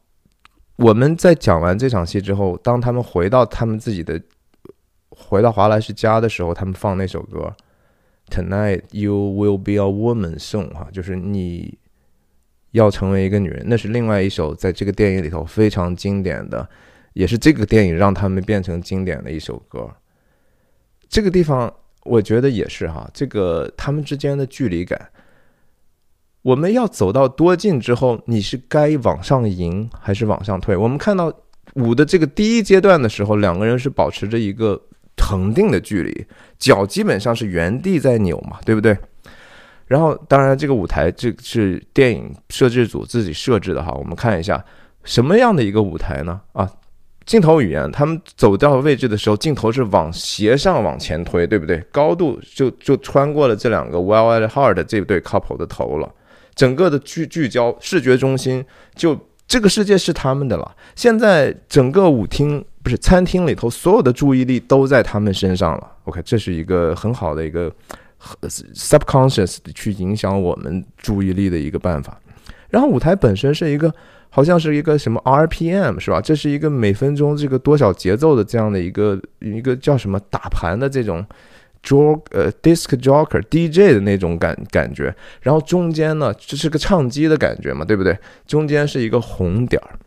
[0.75, 4.21] 我们在讲完这场戏之后，当他们回到他们自己的。
[5.27, 7.53] 回到华莱士家的时候，他们放那首歌
[8.29, 11.77] ，Tonight you will be a woman song，哈，就是你
[12.71, 16.67] 要成为一个女人，那是另外一首在这个电影里头非常经典的，
[17.13, 19.89] 也是这个电影让他们变成经典的一首歌。
[21.07, 21.71] 这个地方
[22.03, 25.09] 我觉得也是哈，这个他们之间的距离感，
[26.41, 30.75] 我们要走到多近之后，你是该往上迎还是往上退？
[30.75, 31.31] 我们看到
[31.75, 34.81] 舞的这个第一阶段的时候，两个人是保持着一个
[35.17, 36.25] 恒定的距离，
[36.59, 38.95] 脚基本上是原地在扭嘛，对不对？
[39.87, 43.91] 然后，当然，这个舞台这是电影摄制组自己设置的哈。
[43.93, 44.63] 我们看一下
[45.03, 46.39] 什么样的一个舞台呢？
[46.53, 46.69] 啊，
[47.25, 51.79] 镜头语言，他们走到位置的时候，镜头是往斜上往前推，对不对？
[51.91, 56.11] 高度就就穿过了这两个 Wild Heart 这对 couple 的头了。
[56.55, 58.63] 整个的聚聚焦视觉中心，
[58.95, 60.75] 就这个世界是他们的了。
[60.95, 65.91] 现在整个舞厅不是餐厅里头，所有的注意力都在他们身上了。
[66.03, 67.73] OK，这是一个很好的一个。
[68.73, 72.17] subconscious 去影响我们注意力的一个办法，
[72.69, 73.93] 然后舞台本身是一个，
[74.29, 76.21] 好像是一个什么 RPM 是吧？
[76.21, 81.25] 这是一个每分钟这个多少节奏的这样的一个一个叫什么打盘的这种
[81.83, 88.17] jo 呃 disc joker DJ 的那种感感觉，然后中间呢这是个唱机的感觉嘛，对不对？
[88.47, 89.99] 中间是一个红点儿，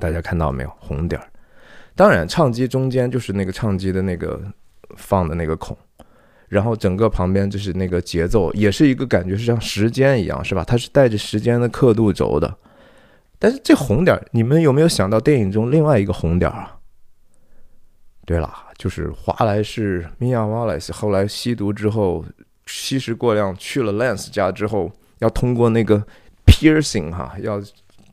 [0.00, 0.72] 大家看到没有？
[0.80, 1.27] 红点儿，
[1.98, 4.40] 当然唱机中间就是那个唱机的那个
[4.96, 5.76] 放的那个孔。
[6.46, 10.62] 然后整个旁边就是那个节奏，也是一个感觉是像时间一样，是吧？
[10.64, 12.56] 它是带着时间的刻度轴的。
[13.36, 16.76] 但是这红点，你们有没有想到电影中另外一个红点啊？
[18.24, 22.24] 对了，就是华莱士米娅瓦莱斯后来吸毒之后
[22.66, 26.02] 吸食过量，去了 Lance 家之后，要通过那个
[26.46, 27.60] piercing 哈，要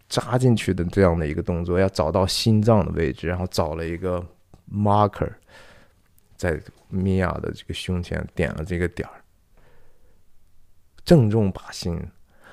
[0.07, 4.25] 扎进去的这样的一个动作，要找到心脏的位置，然后找了一个
[4.71, 5.31] marker。
[6.35, 9.23] 在米娅的这个胸前点了这个点儿，
[11.05, 11.97] 正中靶心。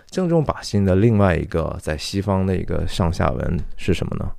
[0.06, 4.30] 正中靶心的另外一个在西方的一个上下文是什么呢？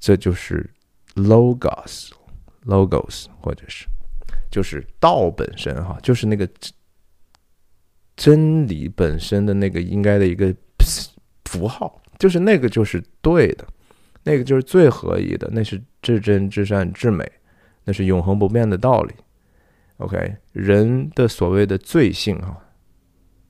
[0.00, 0.68] 这就是
[1.14, 3.86] logos，logos，或者是
[4.50, 6.48] 就是道本身哈，就是那个
[8.16, 10.54] 真理本身的那个应该的一个
[11.46, 13.66] 符号，就是那个就是对的，
[14.24, 17.26] 那个就是最合宜的，那是至真至善至美。
[17.88, 19.14] 那是永恒不变的道理。
[19.98, 22.58] OK，人的所谓的罪性啊，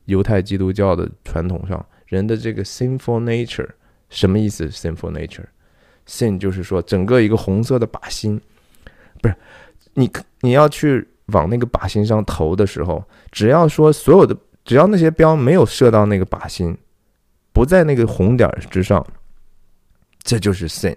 [0.04, 3.66] 犹太基督教的传统上，人的这个 sinful nature
[4.10, 8.38] 什么意思？sinful nature，sin 就是说整个一个红色的靶心，
[9.22, 9.34] 不是
[9.94, 10.10] 你
[10.42, 14.36] 你要去往那个靶心上投的时候，只要说所有的
[14.66, 16.76] 只要那些标没有射到那个靶心，
[17.56, 19.02] 不在那个红点之上，
[20.22, 20.94] 这就是 sin。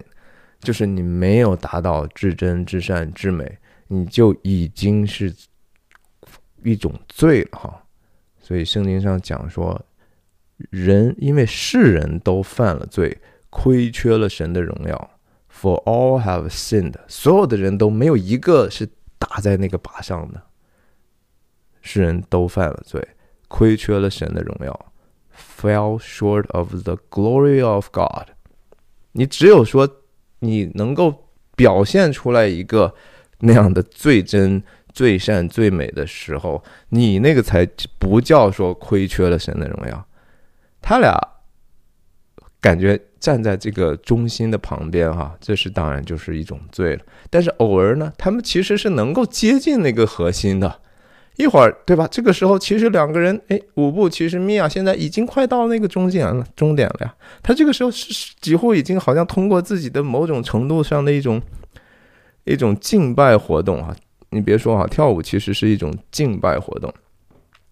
[0.60, 3.58] 就是你没有达到至真、至善、至美，
[3.88, 5.34] 你就已经是
[6.62, 7.82] 一种罪了哈。
[8.38, 9.80] 所以圣经上讲说，
[10.68, 13.16] 人因为世人都犯了罪，
[13.48, 15.10] 亏缺了神的荣耀。
[15.50, 18.86] For all have sinned，所有的人都没有一个是
[19.18, 20.42] 打在那个靶上的。
[21.80, 23.02] 世人都犯了罪，
[23.48, 24.89] 亏缺了神的荣耀
[25.60, 28.28] ，fell short of the glory of God。
[29.12, 29.96] 你只有说。
[30.42, 32.94] 你能够表现出来一个
[33.40, 40.06] 那样的最真、最善、最美的时候，你那个才不叫说亏缺了神的荣耀。
[40.80, 41.14] 他俩
[42.58, 47.02] 感觉站在这个中心的旁边，哈，这是当然就是一种罪了。
[47.28, 50.80] 但是偶尔呢，他们其实是能够接近那个核心的。
[51.40, 52.06] 一会儿，对吧？
[52.10, 57.14] 这个时候，其实两个人，哎，舞步，其实米娅现在已经快到那个终点了，终点了呀。
[57.42, 61.40] 他这个时候是几乎已经好像通过自己的某种程度上的一种
[62.44, 63.96] 一种敬拜活动啊。
[64.30, 66.92] 你别说啊，跳舞其实是一种敬拜活动，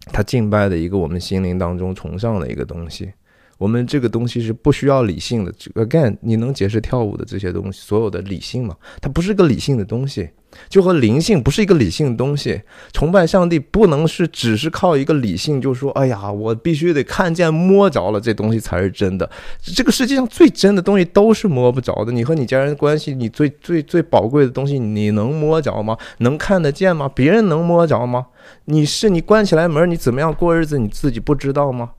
[0.06, 3.12] 他敬拜的一个我们心灵当中崇尚的一个东西。
[3.58, 5.52] 我们这个东西是不需要理性的。
[5.74, 8.76] Again，你能解释跳舞的这些东西所有的理性吗？
[9.00, 10.30] 它不是个理性的东西。
[10.68, 12.60] 就和灵性不是一个理性的东西，
[12.92, 19.28] 崇拜上帝不能是只是靠一个理性，就说哎呀，我必须得看见摸着了这东西才是真的。
[19.62, 22.12] 这个世界上最真的东西都是摸不着的。
[22.12, 25.96] 你和你家人关系，你最最最宝贵的东西，你能摸着吗？
[26.18, 27.10] 能看得见吗？
[27.14, 28.26] 别人能摸着吗？
[28.64, 31.90] 你是你关起来门，你怎么样过日子，你自己不知道吗？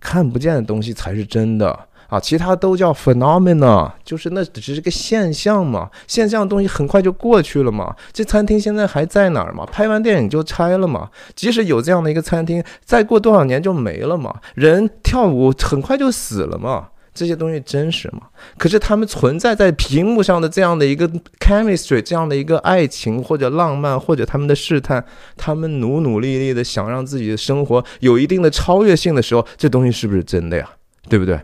[0.00, 1.88] 看不见的东西才是真的。
[2.14, 7.92] 啊，其他都叫 phenomena，就是那只是个现象嘛，现象的东西很快就过去了嘛。
[8.12, 9.66] 这餐厅现在还在哪儿嘛？
[9.66, 11.10] 拍完电影就拆了嘛。
[11.34, 14.32] 即使有这样的一个餐厅，再过多少年就没了嘛。
[14.54, 16.90] 人跳舞很快就死了嘛。
[17.12, 18.28] 这些东西真实吗？
[18.58, 21.10] 可是他们存在在屏幕上的这样的一个
[21.40, 25.04] chemistry，这样的一个爱情或者浪漫或者他们的试探，
[25.36, 30.70] 他们努努力力的想让自己的生活有一定的超越性的时候，这东西是不是真的呀？
[31.08, 31.40] 对不对？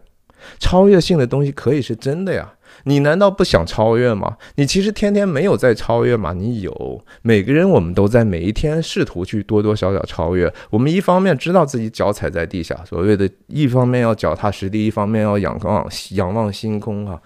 [0.59, 2.55] 超越性的东西可以是真的呀。
[2.84, 4.38] 你难道不想超越吗？
[4.55, 6.32] 你其实天天没有在超越吗？
[6.32, 10.51] 你有，每个人我们都在每一天试图去多多少少超越。
[10.70, 17.20] 我们一方面知道自己脚踩在地下，所谓的一方面要脚踏实地，一方面要仰望仰望星空啊，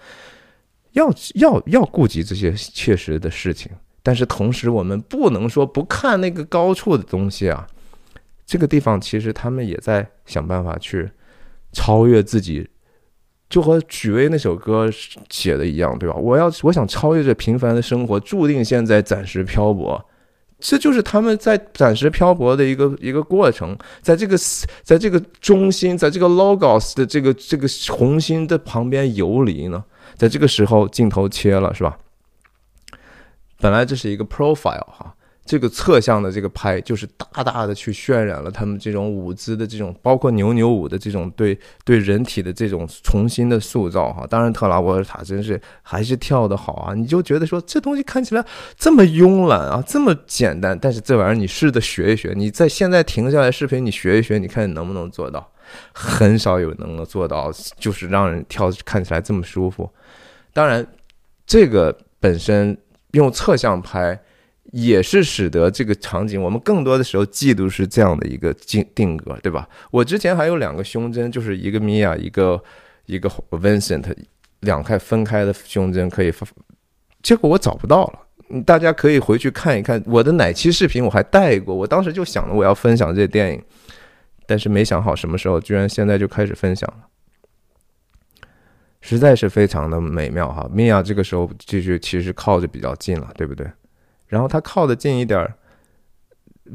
[0.93, 3.71] 要要要顾及这些切实的事情。
[4.03, 7.65] 但是同时，我们不能说不看那个高处的东西啊。
[8.45, 11.09] 这个地方其实他们也在想办法去
[11.71, 12.69] 超越自己。
[13.55, 14.91] 就和许巍那首歌
[15.31, 16.17] 写的一样，对吧？
[16.17, 20.05] 我要我想超越这平凡的生活，注定现在暂时漂泊，
[20.59, 23.79] 这就是他们在暂时漂泊的一个一个过程。
[24.03, 24.37] 在这个
[24.83, 29.85] 在这个中心，在这个 logos 的这个这个红心的旁边游离呢，
[30.17, 31.97] 在这个时候镜头切了，是吧？
[33.61, 35.15] 本来这是一个 profile 哈。
[35.45, 44.27] 这个侧向的这个拍，就是大大的去渲染了他们这种舞姿的这种，包括扭扭舞的这种对对人体的这种重新的塑造哈。
[44.27, 46.95] 当然，特拉沃尔塔真是还是跳得好啊！
[46.95, 48.43] 你就觉得说这东西看起来
[48.79, 55.47] 这么慵懒啊，这么简单，但是这玩意儿你试着学一学，你在现在停下来视频，你学一学，你看你能不能做到？
[55.93, 59.91] 很少有能够做到，就是让人跳看起来这么舒服。
[60.55, 60.87] 当然，
[61.47, 62.75] 这个本身
[63.11, 64.19] 用侧向拍。
[64.77, 69.69] 也是使得这个场景，我们更多的时候嫉妒是这样的一个定定格，对吧？
[69.93, 72.61] 我之前还有两个胸针，就是一个米娅，一个
[73.07, 74.05] 一个 Vincent，
[74.61, 76.45] 两块分开的胸针可以发，
[77.23, 78.63] 结果我找不到了。
[78.67, 81.73] 大家可以回去看一看我的奶期视频，我还带过。
[81.73, 83.63] 我当时就想着我要分享这电影，
[84.45, 88.49] 但是没想好什么时候，居然现在就开始分享了，
[89.01, 90.69] 实在是非常的美妙哈。
[90.73, 93.65] 米娅这个时候继续其实靠着比较近了，对不对？
[94.35, 95.55] 然后他靠的近一点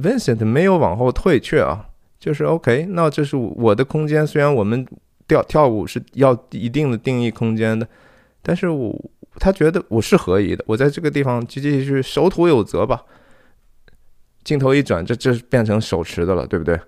[0.02, 4.26] ，Vincent 没有往后退却啊，就是 OK，那这是我的空间。
[4.26, 4.88] 虽然我们
[5.28, 7.86] 跳跳舞是要一定的定义空间的，
[8.42, 8.98] 但是我
[9.36, 13.04] 他觉得我是合宜的，我在这个地方继继续守土有责吧。
[14.46, 16.80] 镜头一转，这这变成手持的了，对不对？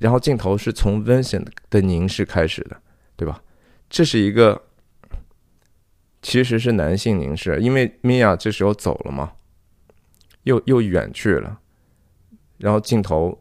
[0.00, 2.76] 然后镜头是从 Vincent 的凝视开始的，
[3.16, 3.42] 对吧？
[3.90, 4.62] 这是一个
[6.22, 9.32] 其实是男性凝视，因为 Mia 这时候走了嘛。
[10.44, 11.58] 又又远去了，
[12.58, 13.36] 然后镜头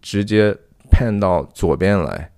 [0.00, 0.56] 直接
[0.90, 2.32] pan 到左边来，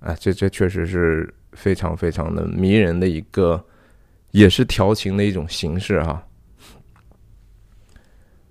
[0.00, 3.64] 啊，这这确实是非常非常的迷人的一个，
[4.30, 6.26] 也是调情的一种形式哈。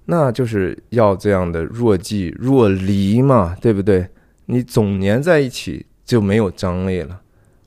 [0.06, 4.08] 那就是要这样的若即若离嘛，对不对？
[4.46, 7.22] 你总粘在一起就没有张力了。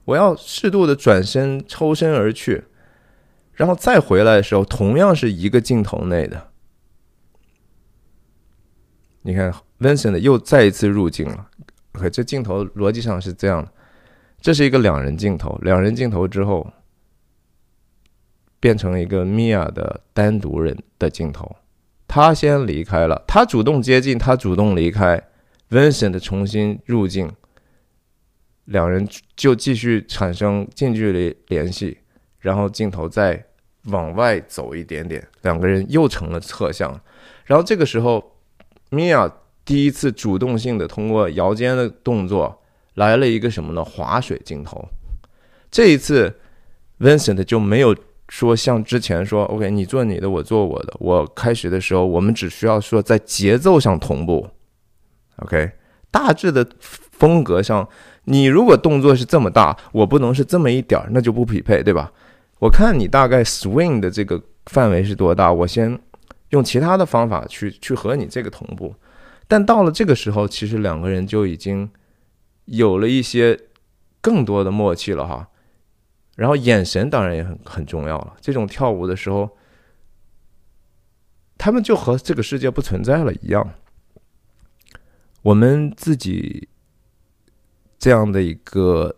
[0.05, 2.62] 我要适度的转身抽身而去。
[3.57, 6.51] 然后再回来的时候，同样是一个镜头内的。
[9.23, 11.49] 你看，Vincent 又再一次入镜了。
[11.93, 13.73] OK，这镜头逻辑上是这样的：
[14.41, 16.71] 这是一个两人镜头，两人镜头之后
[18.61, 21.57] 变成一个 Mia 的单独人的镜头。
[22.07, 25.21] 他先离开了，他主动接近，他主动离开
[25.71, 27.33] ，Vincent 重新入镜，
[28.67, 31.99] 两人就继续产生近距离联系。
[32.47, 33.44] 然后镜头再
[33.86, 36.88] 往外走一点点，两个人又成了侧向。
[37.44, 38.22] 然后这个时候，
[38.90, 39.28] 米娅
[39.64, 42.62] 第一次主动性的通过摇肩的动作
[42.94, 43.84] 来了一个什么呢？
[43.84, 44.88] 划水镜头。
[45.72, 46.32] 这一次
[47.01, 47.97] ，Vincent 就没有
[48.28, 50.94] 说像之前说 “OK，你做你的，我做我的”。
[51.03, 54.49] 我开始的时候，我们只需要说在节奏上同步。
[55.38, 55.72] OK，
[56.12, 57.88] 大致的风格上，
[58.26, 62.12] 你如果动作是这么大，我不能是这么一点儿，那就不匹配，对吧？
[62.59, 65.53] 我看你大概 swing 的这个范围是多大？
[65.53, 66.01] 我先
[66.51, 68.95] 用其他的方法去去和你这个同步，
[69.47, 71.91] 但到了这个时候，其实两个人就已经
[72.65, 73.61] 有了一些
[74.23, 75.49] 更多的默契了哈。
[76.37, 78.37] 然后眼神当然也很很重要了。
[78.41, 79.57] 这种跳舞的时候，
[81.59, 83.75] 他们就和这个世界不存在了一样。
[85.43, 86.69] 我们自己
[87.99, 89.17] 这样的一个。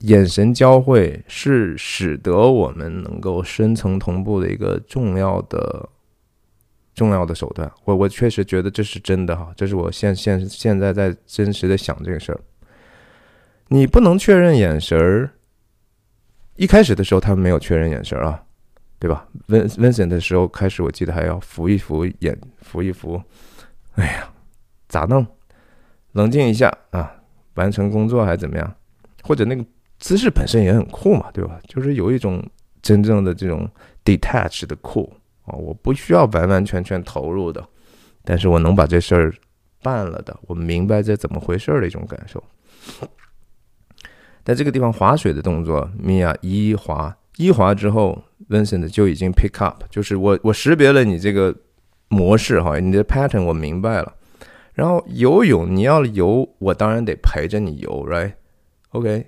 [0.00, 5.88] 眼神交汇是使得我们能够深层同步的一个重要的、
[6.94, 7.70] 重要的手段。
[7.84, 12.38] 我我确实觉得这是真的哈，这是我现现现在在真实的想这个事儿。
[13.68, 15.30] 你不能确认眼神儿，
[16.56, 18.44] 一开始的时候他们没有确认眼神啊，
[18.98, 23.20] 对吧？Vin Vincent 的时候开始，我记得还要扶一扶眼，扶一扶。
[23.94, 24.30] 哎呀，
[24.88, 25.26] 咋弄？
[26.12, 27.14] 冷静一下啊，
[27.54, 28.74] 完成工作还是怎么样？
[29.22, 29.64] 或者那个。
[30.06, 31.58] 姿势本身也很酷嘛，对吧？
[31.66, 32.40] 就是有一种
[32.80, 33.68] 真正的这种
[34.04, 35.12] detach 的酷
[35.44, 37.68] 啊，我不需要完完全全投入的，
[38.22, 39.34] 但是我能把这事儿
[39.82, 42.40] 办了的，我明白这怎么回事儿的一种感受。
[44.44, 51.52] 在这个地方划水的动作，米娅一划一划之后，Vincent 就已经 pick up，就是我我识别了你这个
[52.06, 54.14] 模式哈，你的 pattern 我明白了。
[54.72, 59.26] 然后游泳你要游，我当然得陪着你游，right？OK，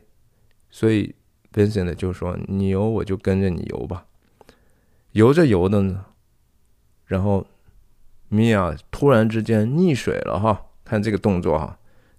[0.78, 1.12] 所以
[1.52, 4.04] Vincent 就说你游我就跟着你游吧。
[5.10, 6.04] 游着游的呢，
[7.06, 7.44] 然后
[8.28, 11.76] 米娅突然之间溺水了哈，看这个动作哈，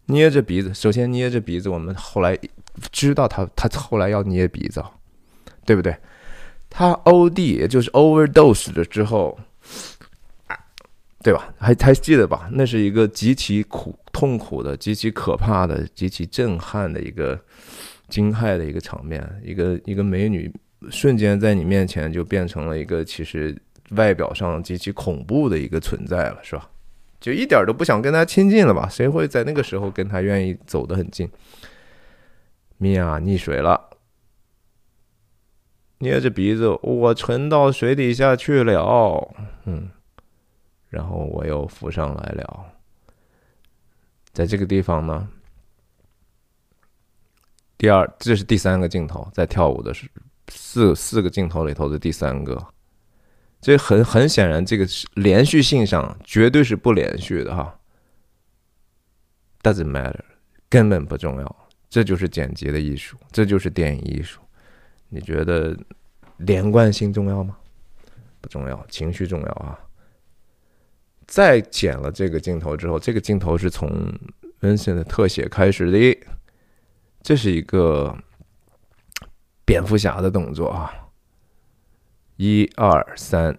[0.08, 2.38] 捏着鼻子，首先捏着鼻子，我们后来
[2.92, 4.84] 知道他他后来要捏鼻子，
[5.64, 5.96] 对不对？
[6.70, 9.40] 他 OD 也就是 overdose 了之后，
[11.24, 11.54] 对吧？
[11.58, 12.50] 还还记得吧？
[12.52, 17.40] 那是一个极其苦痛苦的、极其可怕的、极其震撼的一个
[18.10, 20.52] 惊骇的一个场面，一个一个美女。
[20.90, 23.54] 瞬间在你面前就变成了一个其实
[23.98, 26.70] 外表上极其恐怖的一个存在了，是吧？
[27.20, 28.88] 就一点都不想跟他亲近了吧？
[28.88, 31.30] 谁会在那个时候跟他愿意走得很近？
[32.78, 33.90] 米娅溺水了，
[35.98, 39.36] 捏着鼻子，我沉到水底下去了。
[39.66, 39.90] 嗯，
[40.88, 42.68] 然后我又浮上来了，
[44.32, 45.28] 在这个地方呢。
[47.80, 50.06] 第二，这是第三个镜头，在跳舞的时。
[50.50, 52.62] 四四个镜头里头的第三个，
[53.62, 57.80] 这很很显然，这个连续性上绝对是不连续的哈。
[59.64, 60.20] Doesn't matter，
[60.68, 61.56] 根本不重要，
[61.90, 64.42] 这就是剪辑的艺术，这就是电影艺术。
[65.08, 65.78] 你觉得
[66.38, 67.56] 连贯性重要吗？
[68.42, 69.80] 不重要，情绪重要啊。
[71.28, 73.90] 再剪了这个镜头之后，这个镜头是从
[74.60, 76.28] Vincent 的特写开始的，
[77.22, 78.16] 这是一个。
[79.66, 80.92] 蝙蝠侠的动作啊，
[82.38, 83.56] 一二三，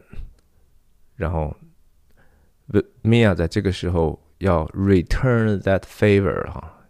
[1.15, 1.55] 然后
[3.03, 6.81] 米娅在这个时候要 return that favor 哈，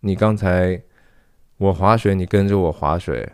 [0.00, 0.78] 你刚才
[1.56, 3.26] 我划水，你跟着我划水，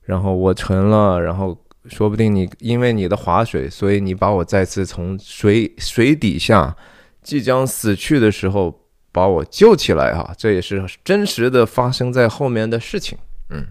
[0.00, 6.74] 然后我沉了，然后说不定你因为你的划水，所以你把我再次从水水底下
[7.20, 8.87] 即将死去的时候
[9.18, 13.18] 把我救起来哈，这也是真实的发生在后面的事情，
[13.50, 13.66] 嗯。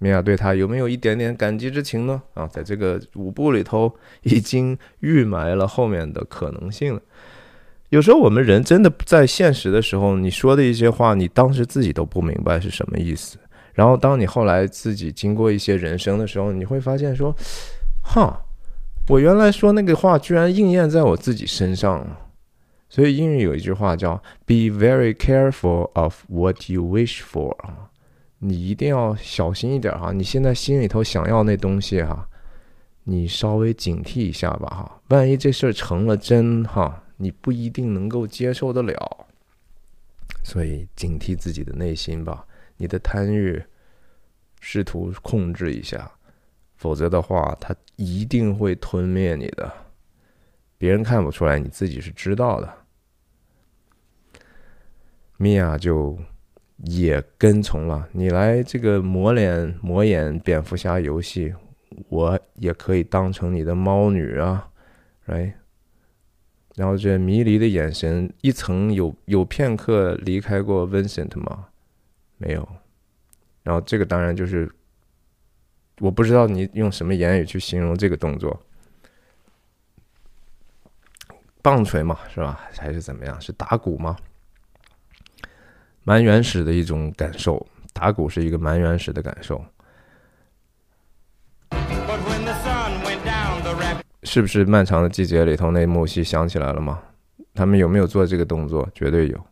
[0.00, 2.20] 米娅对他有没有一点点感激之情呢？
[2.34, 7.00] 啊，在这个舞步里头已经预埋了后面的可能性了。
[7.90, 13.38] 有时候我们人真的在现实的时候，你说的一些话，你当时自己都不明白是什么意思。
[13.72, 17.32] 然后当你后来自己经过一些人生的时候，你会发现说
[18.02, 18.42] ：“哈，
[19.08, 22.18] 我原来说那个话居然应验在我自己身上了。”
[22.94, 24.14] 所以英语有一句话叫
[24.46, 27.90] “Be very careful of what you wish for” 啊。
[28.38, 30.12] 你一定要小心一点哈！
[30.12, 32.28] 你现在心里头想要那东西哈，
[33.02, 35.02] 你稍微警惕一下吧哈！
[35.08, 39.26] 万一这事儿成了真哈，你不一定能够接受得了。
[40.44, 43.60] 所以警惕自己的内心吧，你的贪欲，
[44.60, 46.08] 试图控制一下，
[46.76, 49.72] 否则的话，它一定会吞灭你的。
[50.78, 52.72] 别人看不出来，你自己是知道的。
[55.36, 56.18] 米娅就。
[56.86, 61.54] 也跟从了你来这个磨脸磨眼蝙蝠侠游戏，
[62.08, 64.68] 我也可以当成你的猫女啊
[65.28, 65.52] ，，right？。
[66.74, 71.68] 然后这迷离的眼神，一层有有片刻离开过 Vincent 吗？
[72.38, 72.68] 没有。
[73.62, 74.70] 然后这个当然就是，
[76.00, 78.60] 我不知道你用什么言语去形容这个动作，
[81.62, 82.68] 棒槌嘛，是吧？
[82.76, 83.40] 还是怎么样？
[83.40, 84.16] 是打鼓吗？
[86.04, 89.64] 蛮原始的一种感受，打鼓是一个蛮原始的感受。
[94.22, 97.00] 是不是漫长的季节里头那幕戏想起来了吗？
[97.54, 98.88] 他们有没有做这个动作？
[98.94, 99.46] 绝对有。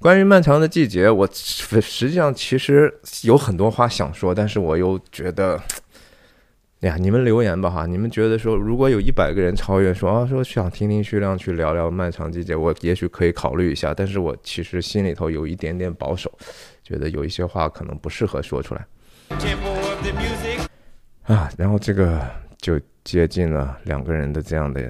[0.00, 5.60] 关于漫长的季节，我实际上其实有很多话想说，但是我又觉得。
[6.80, 7.86] 呀，你们留言吧哈！
[7.86, 13.92] 你们觉得说，如果有一百个人超越说啊，说想听听徐亮去聊聊漫长季节，我也许可以考虑一下。
[13.92, 16.32] 但是我其实心里头有一点点保守，
[16.84, 18.86] 觉得有一些话可能不适合说出来。
[21.24, 22.24] 啊，然后这个
[22.58, 24.80] 就接近了两个人的这样的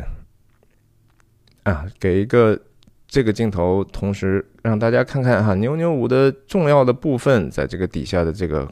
[1.63, 2.61] 啊，给一个
[3.07, 8.71] 这个镜头，同时让大家看看哈，牛牛舞的重要的部分，在这个底下的这个。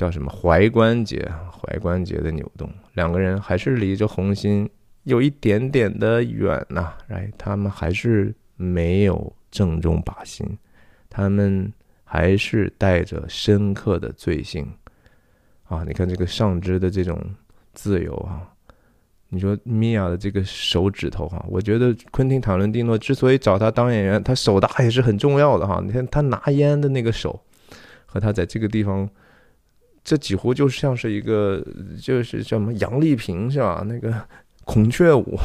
[0.00, 1.30] 叫什么踝关节？
[1.52, 4.66] 踝关节的扭动，两个人还是离着红心
[5.02, 6.94] 有一点点的远呐。
[7.08, 10.56] 来，他们还是没有正中靶心，
[11.10, 11.70] 他们
[12.02, 14.66] 还是带着深刻的罪性
[15.64, 15.84] 啊！
[15.86, 17.20] 你看这个上肢的这种
[17.74, 18.48] 自由啊，
[19.28, 25.82] 你说米娅的这个手指头哈，我觉得昆汀塔伦蒂诺之所以找他当演员，他手大也是很重要的哈。
[25.84, 27.38] 你看他拿烟的那个手。
[28.12, 29.08] 和他在这个地方，
[30.02, 31.64] 这几乎就像是一个
[32.00, 33.84] 就是叫什么杨丽萍是吧？
[33.86, 34.14] 那个
[34.64, 35.36] 孔雀舞，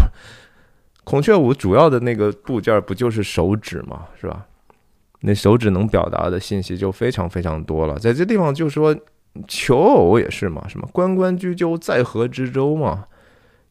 [1.04, 4.46] 孔雀舞主要的那个部件不就是手指嘛，是吧？
[5.22, 7.98] 那手指能表达的信息就非常非常多了。
[7.98, 8.96] 在这地方就说
[9.48, 13.06] 求偶也是嘛，什么关关雎鸠，在河之洲嘛。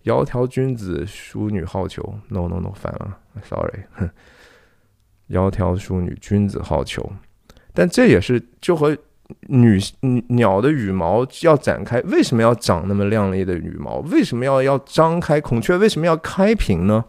[0.05, 2.02] 窈窕君子，淑女好逑。
[2.28, 3.85] No no no，反了，Sorry。
[5.31, 7.02] 窈窕淑女，君子好逑。
[7.73, 8.94] 但这也是就和
[9.48, 9.80] 女
[10.28, 13.98] 鸟的羽毛要展开，为什么要长那么亮丽的羽毛？
[14.10, 15.40] 为什么要要张开？
[15.40, 17.05] 孔雀为什么要开屏呢？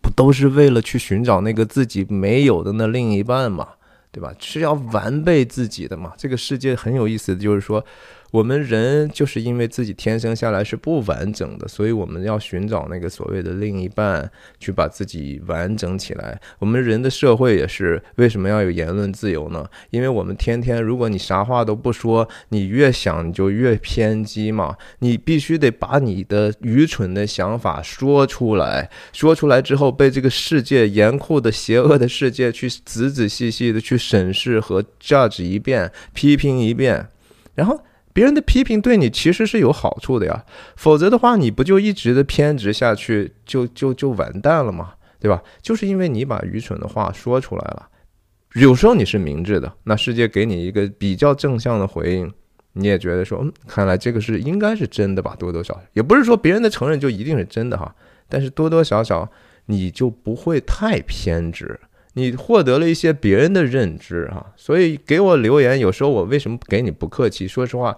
[0.00, 3.68] 不都是为了去寻找那个自己没有的那另一半吗？
[4.10, 4.32] 对吧？
[4.38, 6.12] 是要完备自己的嘛？
[6.16, 7.84] 这个世界很有意思就是说。
[8.30, 14.30] 我们人就是因为自己天生下来是不完整的，所以我们要寻找那个所谓的另一半，
[14.60, 16.38] 去把自己完整起来。
[16.58, 19.66] 我们人的社会也是为什么要有言论自由呢？
[19.90, 24.76] 因为我们天天，如果你啥话都不说，你越想你就越偏激嘛。
[24.98, 37.08] 你必须得把你的愚蠢的想法说出来，说出来之后被这个世界严酷的、邪恶的世界去仔仔细细的去审视和 judge 一遍，批评一遍，
[37.54, 37.80] 然后。
[38.18, 44.94] 别人的批评对你其实是有好处的呀，否则的话，你不就一直的偏执下去，就就就完蛋了吗？
[45.20, 45.40] 对吧？
[45.62, 47.88] 就是因为你把愚蠢的话说出来了，
[48.54, 52.32] 有时候你是明智的，那世界给你一个比较正向的回应，
[52.72, 55.36] 你也觉得说，嗯，看来这个是应该是真的吧？
[55.38, 57.94] 多多少少，也不是说别人的承认就一定是真的哈，
[58.28, 59.30] 但是多多少少
[59.66, 61.78] 你就不会太偏执。
[62.18, 67.46] 你获得了一些别人的认知啊，所以给我留言，有时候我为什么给你不客气？
[67.46, 67.96] 说实话，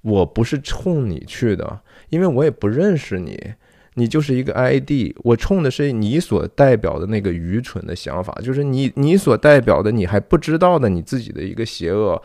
[0.00, 3.38] 我不是冲你去的，因为我也不认识你，
[3.94, 12.20] 你就是一个 ID，我冲的是你所代表的那个愚蠢的想法，就是你你所代表的你还不知道的你自己的一个邪恶，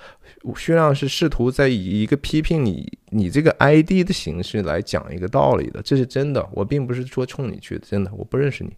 [0.55, 8.71] 薛亮是试图在以一个批评你你这个 ID 的形式来讲一个道理的，这是真的，我并不是说冲你去的，真的，我不认识你。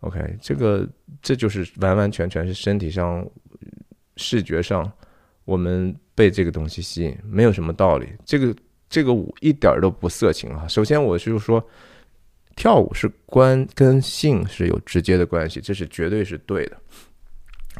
[0.00, 0.88] OK，这个
[1.20, 3.26] 这就是完完全全是身体上、
[4.16, 4.90] 视觉上，
[5.44, 8.08] 我们被这个东西吸引，没有什么道理。
[8.24, 8.56] 这个
[8.88, 10.66] 这个舞一点都不色情啊！
[10.66, 11.62] 首先，我是说，
[12.56, 16.78] 跳舞是关跟性是有直接的关系，这是绝对是对的。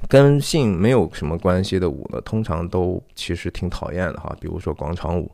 [0.07, 4.37] 跟性没有什么关系的舞呢，通常都其实挺讨厌的哈。
[4.39, 5.33] 比如说广场舞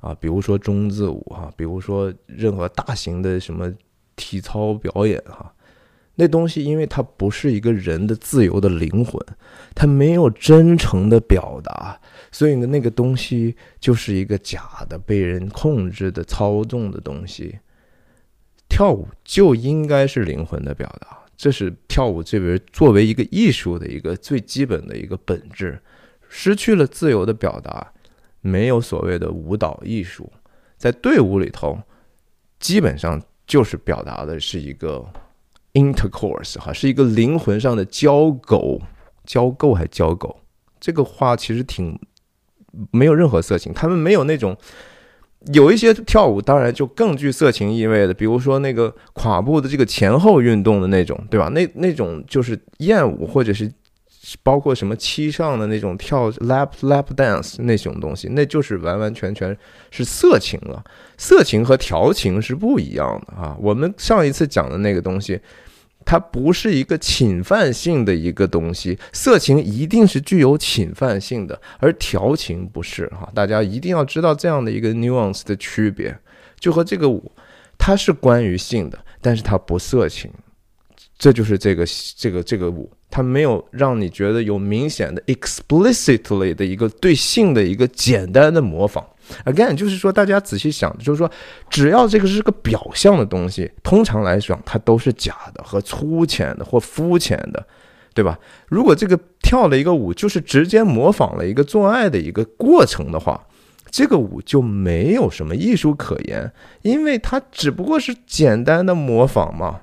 [0.00, 3.72] 啊，比如说中字舞哈，比如说任何大型的什么
[4.16, 5.54] 体操表演哈。
[6.20, 9.24] 那东西，因为它不是一个人的自由的灵魂，
[9.72, 11.96] 它没有真诚的表达，
[12.32, 17.60] 所以呢，那个东西就是一个假的、被人控制的、操纵的东西。
[18.68, 25.80] 跳舞就应该是灵魂的表达，这是跳舞这边作为一个艺术的一个最基本的一个本质。
[26.28, 27.92] 失去了自由的表达，
[28.40, 30.32] 没有所谓的舞蹈艺术，
[30.76, 31.78] 在队伍里头，
[32.58, 35.08] 基本上就是表达的是一个。
[35.74, 38.80] Intercourse 哈是一个灵魂上的交狗，
[39.24, 40.40] 交够还交狗，
[40.80, 41.98] 这个话其实挺
[42.90, 44.56] 没有任何色情，他们没有那种
[45.52, 51.48] 有一些跳舞当然就更具色情意味的，比如说那个跨步的这个前后运动的那种，对吧？
[51.48, 53.72] 那那种就是艳舞或者是。
[54.42, 59.56] 包括什么七上的那种跳 lap lap dance 那种东西，那就是完完全全
[59.90, 60.82] 是色情了。
[61.16, 63.56] 色情和调情是不一样的啊。
[63.60, 65.40] 我们上一次讲的那个东西，
[66.04, 68.98] 它不是一个侵犯性的一个东西。
[69.12, 73.28] 色情一定是具有侵犯性的，而调情不是哈。
[73.34, 76.16] 大家一定要知道这样的一个 nuance 的区别。
[76.58, 77.30] 就和这个舞，
[77.78, 80.30] 它是关于性的，但是它不色情。
[81.18, 81.84] 这就是这个
[82.16, 82.90] 这个这个舞。
[83.10, 89.04] 它没有让你觉得有明显的 explicitly 的一个对性的一个简单的模仿。
[89.44, 91.30] Again，就是说大家仔细想，就是说
[91.70, 97.66] 只要这个是个表象的东西，通常来讲它都是假的和粗浅的或肤浅的，
[98.14, 98.38] 对吧？
[98.68, 103.46] 如果这个跳了一个舞，就是直接模仿了一个做爱的一个过程的话，
[103.90, 109.80] 这个舞就没有什么艺术可言，因为它只不过是简单的模仿嘛。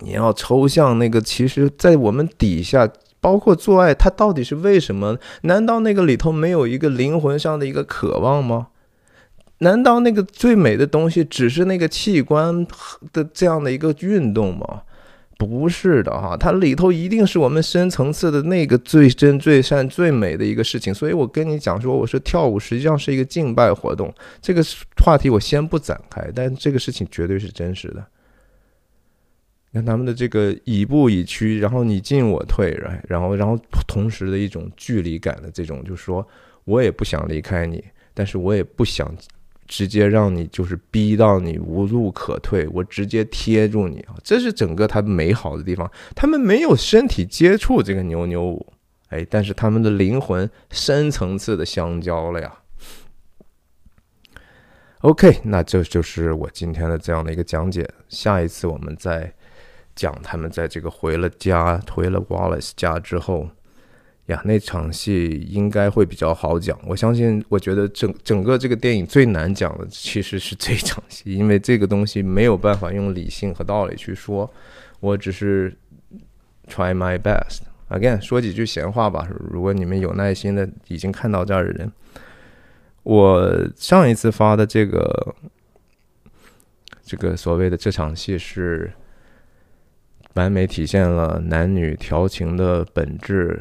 [0.00, 2.88] 你要抽象那个，其实，在我们底下，
[3.20, 5.18] 包括做爱，它到底是为什么？
[5.42, 8.68] 难道那个里头没有一个灵魂上的一个渴望吗？
[9.58, 12.64] 难道那个最美的东西只是那个器官
[13.12, 14.82] 的这样的一个运动吗？
[15.36, 20.92] 不是的哈，它里头一定是我们深层次的那个最真、最善、最美的一个事情。
[20.92, 24.12] 所以我跟你讲说，我说跳舞实际上是一个敬拜活动。
[24.42, 24.60] 这个
[25.04, 28.04] 话题我先不展开，但这个事情绝对是真实的。
[29.72, 32.70] 看他们的这个以步以趋，然后你进我退，
[33.06, 36.26] 然后然后同时的一种距离感的这种，就是说
[36.64, 37.84] 我也不想离开你，
[38.14, 39.14] 但是我也不想
[39.66, 45.90] 直接让你就是逼到你无路可退，我直接贴住你啊，这是整个它美好的地方。
[46.16, 48.66] 他们没有身体接触这个扭扭舞，
[49.10, 52.54] 哎，但是他们的灵魂深层次的相交了呀。
[55.02, 57.88] OK，那这就是我今天的这样的一个讲解。
[58.08, 59.32] 下一次我们再
[59.98, 63.48] 讲他们在这个回了家、回了 Wallace 家之后
[64.26, 66.78] 呀，那场戏应该会比较好讲。
[66.86, 74.48] 我相信，我觉得整整个这个电影最难讲的其实是这场戏，因为这个东西没有办法用理性和道理去说。
[75.00, 75.76] 我只是
[76.68, 79.28] try my best again，说几句闲话吧。
[79.50, 81.92] 如果你们有耐心的已经看到这儿的人。
[83.04, 85.34] 我上一次发的这个，
[87.02, 88.92] 这个所谓的这场戏是
[90.38, 93.60] 完美体现了男女调情的本质。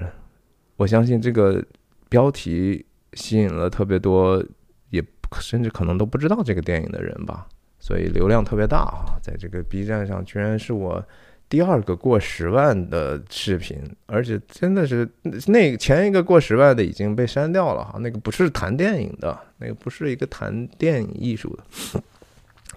[0.76, 1.64] 我相信这个
[2.08, 4.44] 标题吸引了特别多，
[4.92, 5.04] 也
[5.42, 7.48] 甚至可能都不知道这个电影的人吧，
[7.80, 11.04] 所以流量特别大啊，在这个 B 站上居然是我。
[11.50, 15.10] 第二个过十万的视频，而且真的是
[15.48, 22.04] 那前一个过十万的已经被删掉了哈，那个不是谈电影的，那个不是一个谈电影艺术的，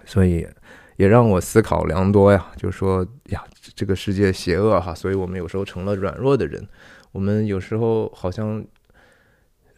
[0.05, 0.47] 所以
[1.01, 2.51] 也让我思考良多呀。
[2.55, 6.63] 就说呀，这个世界邪恶哈，所以我们有时候成了软弱的人，
[7.11, 8.63] 我们有时候好像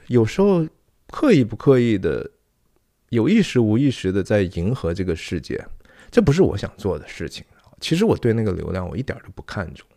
[0.08, 0.68] 有时候
[1.08, 2.30] 刻意不刻意的，
[3.08, 5.66] 有意识无意识的在迎合这个世界，
[6.12, 7.46] 这不是我想做的事情。
[7.80, 9.88] 其实我对那个流量我一点都不看重，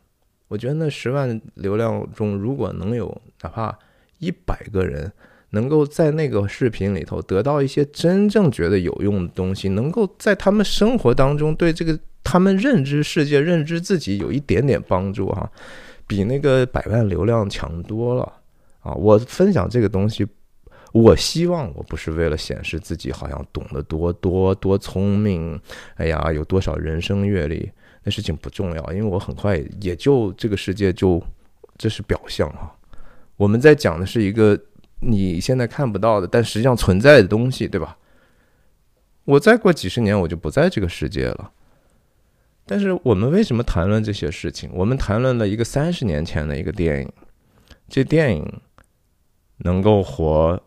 [0.47, 3.77] 我觉得那十万流量中，如果能有哪怕
[4.21, 5.13] 一百个人
[5.57, 15.51] 能够在那个视频里头得到一些真正觉得有用的东西，能够在他们生活当中对这个他们认知世界、认知自己有一点点帮助哈，
[16.07, 18.33] 比那个百万流量强多了
[18.81, 18.93] 啊！
[18.93, 20.27] 我分享这个东西。
[20.93, 25.61] 我希望我不是为了显示自己好像懂得多多多聪明，
[25.97, 27.71] 哎呀，有多少人生阅历，
[28.05, 31.23] 那事情不重要，因为我很快也就这个世界就
[31.77, 32.75] 这是表象哈。
[33.37, 34.59] 我们在讲的是一个
[35.01, 37.99] 你现在看不到的，但实际上存在的东西，对吧？
[39.25, 41.53] 我再过几十年我就不在这个世界了，
[42.65, 44.71] 但是我们为什么谈论这些事情？
[44.73, 47.13] 我们谈论了一个三十年前的一个电影，
[47.89, 48.61] 这电影
[49.59, 50.63] 能够活。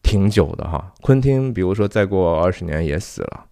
[0.00, 3.44] 挺久的哈，昆汀，比如说再过二十年也死了，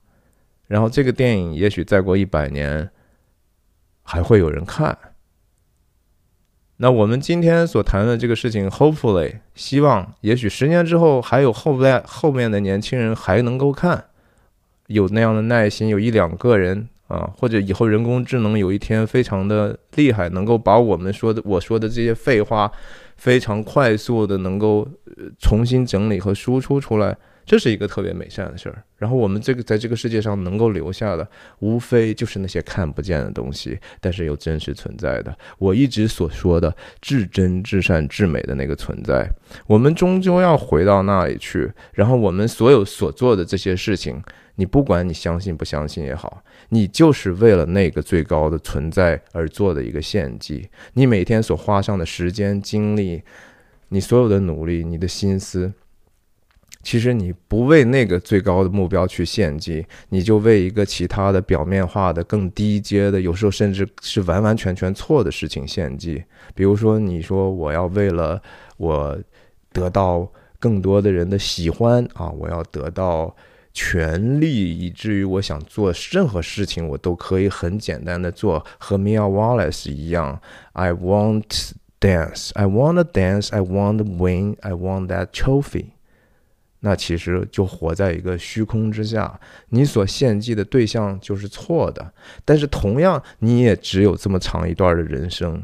[0.69, 2.89] 然后这个电影也许再过一百年
[4.03, 4.97] 还会有人看。
[6.79, 14.05] 那我们今天所谈的这个事情，hopefully，希望也许十年之后还有后代后面的年轻人还能够看，
[14.89, 22.71] 有那样的耐心，有一两个人啊，或者以后人工智能有一天非常的厉害，能够把我们说的我说的这些废话。
[23.17, 24.87] 非常快速的能够
[25.39, 27.17] 重新整理和输出出来，
[27.47, 28.83] 这是一个特别美善的事儿。
[28.99, 31.27] 然后我们这个在这个世界上能够留下的，
[31.61, 35.35] 无非就是那些看不见的东西，但是又真实存在的。
[35.59, 39.31] 我一直所说的至真、至善、至美的那个存在，
[39.67, 41.73] 我们终究要回到那里去。
[41.93, 44.21] 然后我们所有所做的这些事情。
[44.59, 50.67] 你不管你相信不相信也好，你就是为了那个最高的存在而做的一个献祭。
[50.95, 53.23] 你每天所花上的时间、精力，
[53.91, 55.71] 你所有的努力、你的心思，
[56.87, 66.23] 其实你不为那个最高的目标去献祭，你就为一个其他的表面化的、更低阶的，有时候甚至是完完全全错的事情献祭。
[66.55, 68.41] 比如说，你说我要为了
[68.77, 69.19] 我
[69.73, 70.31] 得到
[70.61, 73.35] 更多的人的喜欢啊，我要得到。
[73.79, 80.41] 权力以至于我想做任何事情，我都可以很简单的做，和 Mia Wallace 一样。
[80.73, 85.96] I want dance, I want to dance, I want to win, I want that trophy。
[86.87, 89.41] 那其实就活在一个虚空之下，
[89.71, 92.13] 你所献祭的对象就是错的。
[92.45, 95.61] 但是同样，你也只有这么长一段的人生，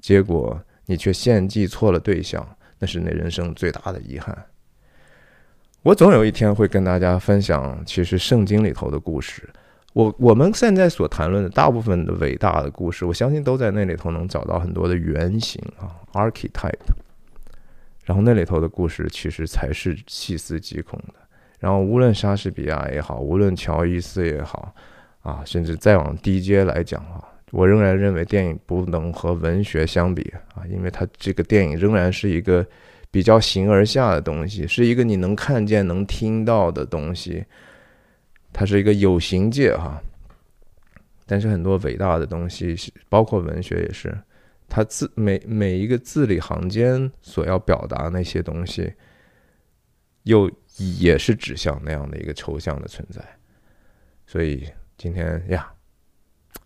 [0.00, 2.46] 结果你却献祭错了对象，
[2.78, 4.36] 那是那人生最大的遗憾。
[5.82, 9.48] 我总有一天会跟大家分享，其实圣经里头的故事。
[9.94, 16.92] 我我们现在所谈论的大部分的伟大的故事，我相信都在那里头能找到很多的原型啊，archetype。
[18.04, 21.14] 然后那里头的故事其实才是细思极恐的。
[21.58, 24.74] 然后无论莎士比亚也好，无论乔伊斯也好，
[25.22, 30.22] 啊，甚至再往低阶来讲啊，我仍然认为电影不能和文学相比
[30.54, 32.66] 啊，因为它这个电影仍然是一个。
[33.10, 37.44] 比较形而下的东西，是一个你能看见、能听到的东西，
[38.52, 40.02] 它是一个有形界哈。
[41.24, 42.74] 但是很多伟大的东西，
[43.08, 44.18] 包括文学也是，
[44.74, 48.92] 他字每每一个字里行间所要表达那些东西，
[50.24, 50.50] 又
[50.98, 53.22] 也是指向那样的一个抽象的存在。
[54.26, 55.72] 所以今天呀，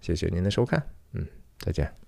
[0.00, 0.82] 谢谢您的收看，
[1.12, 1.26] 嗯，
[1.58, 2.07] 再见。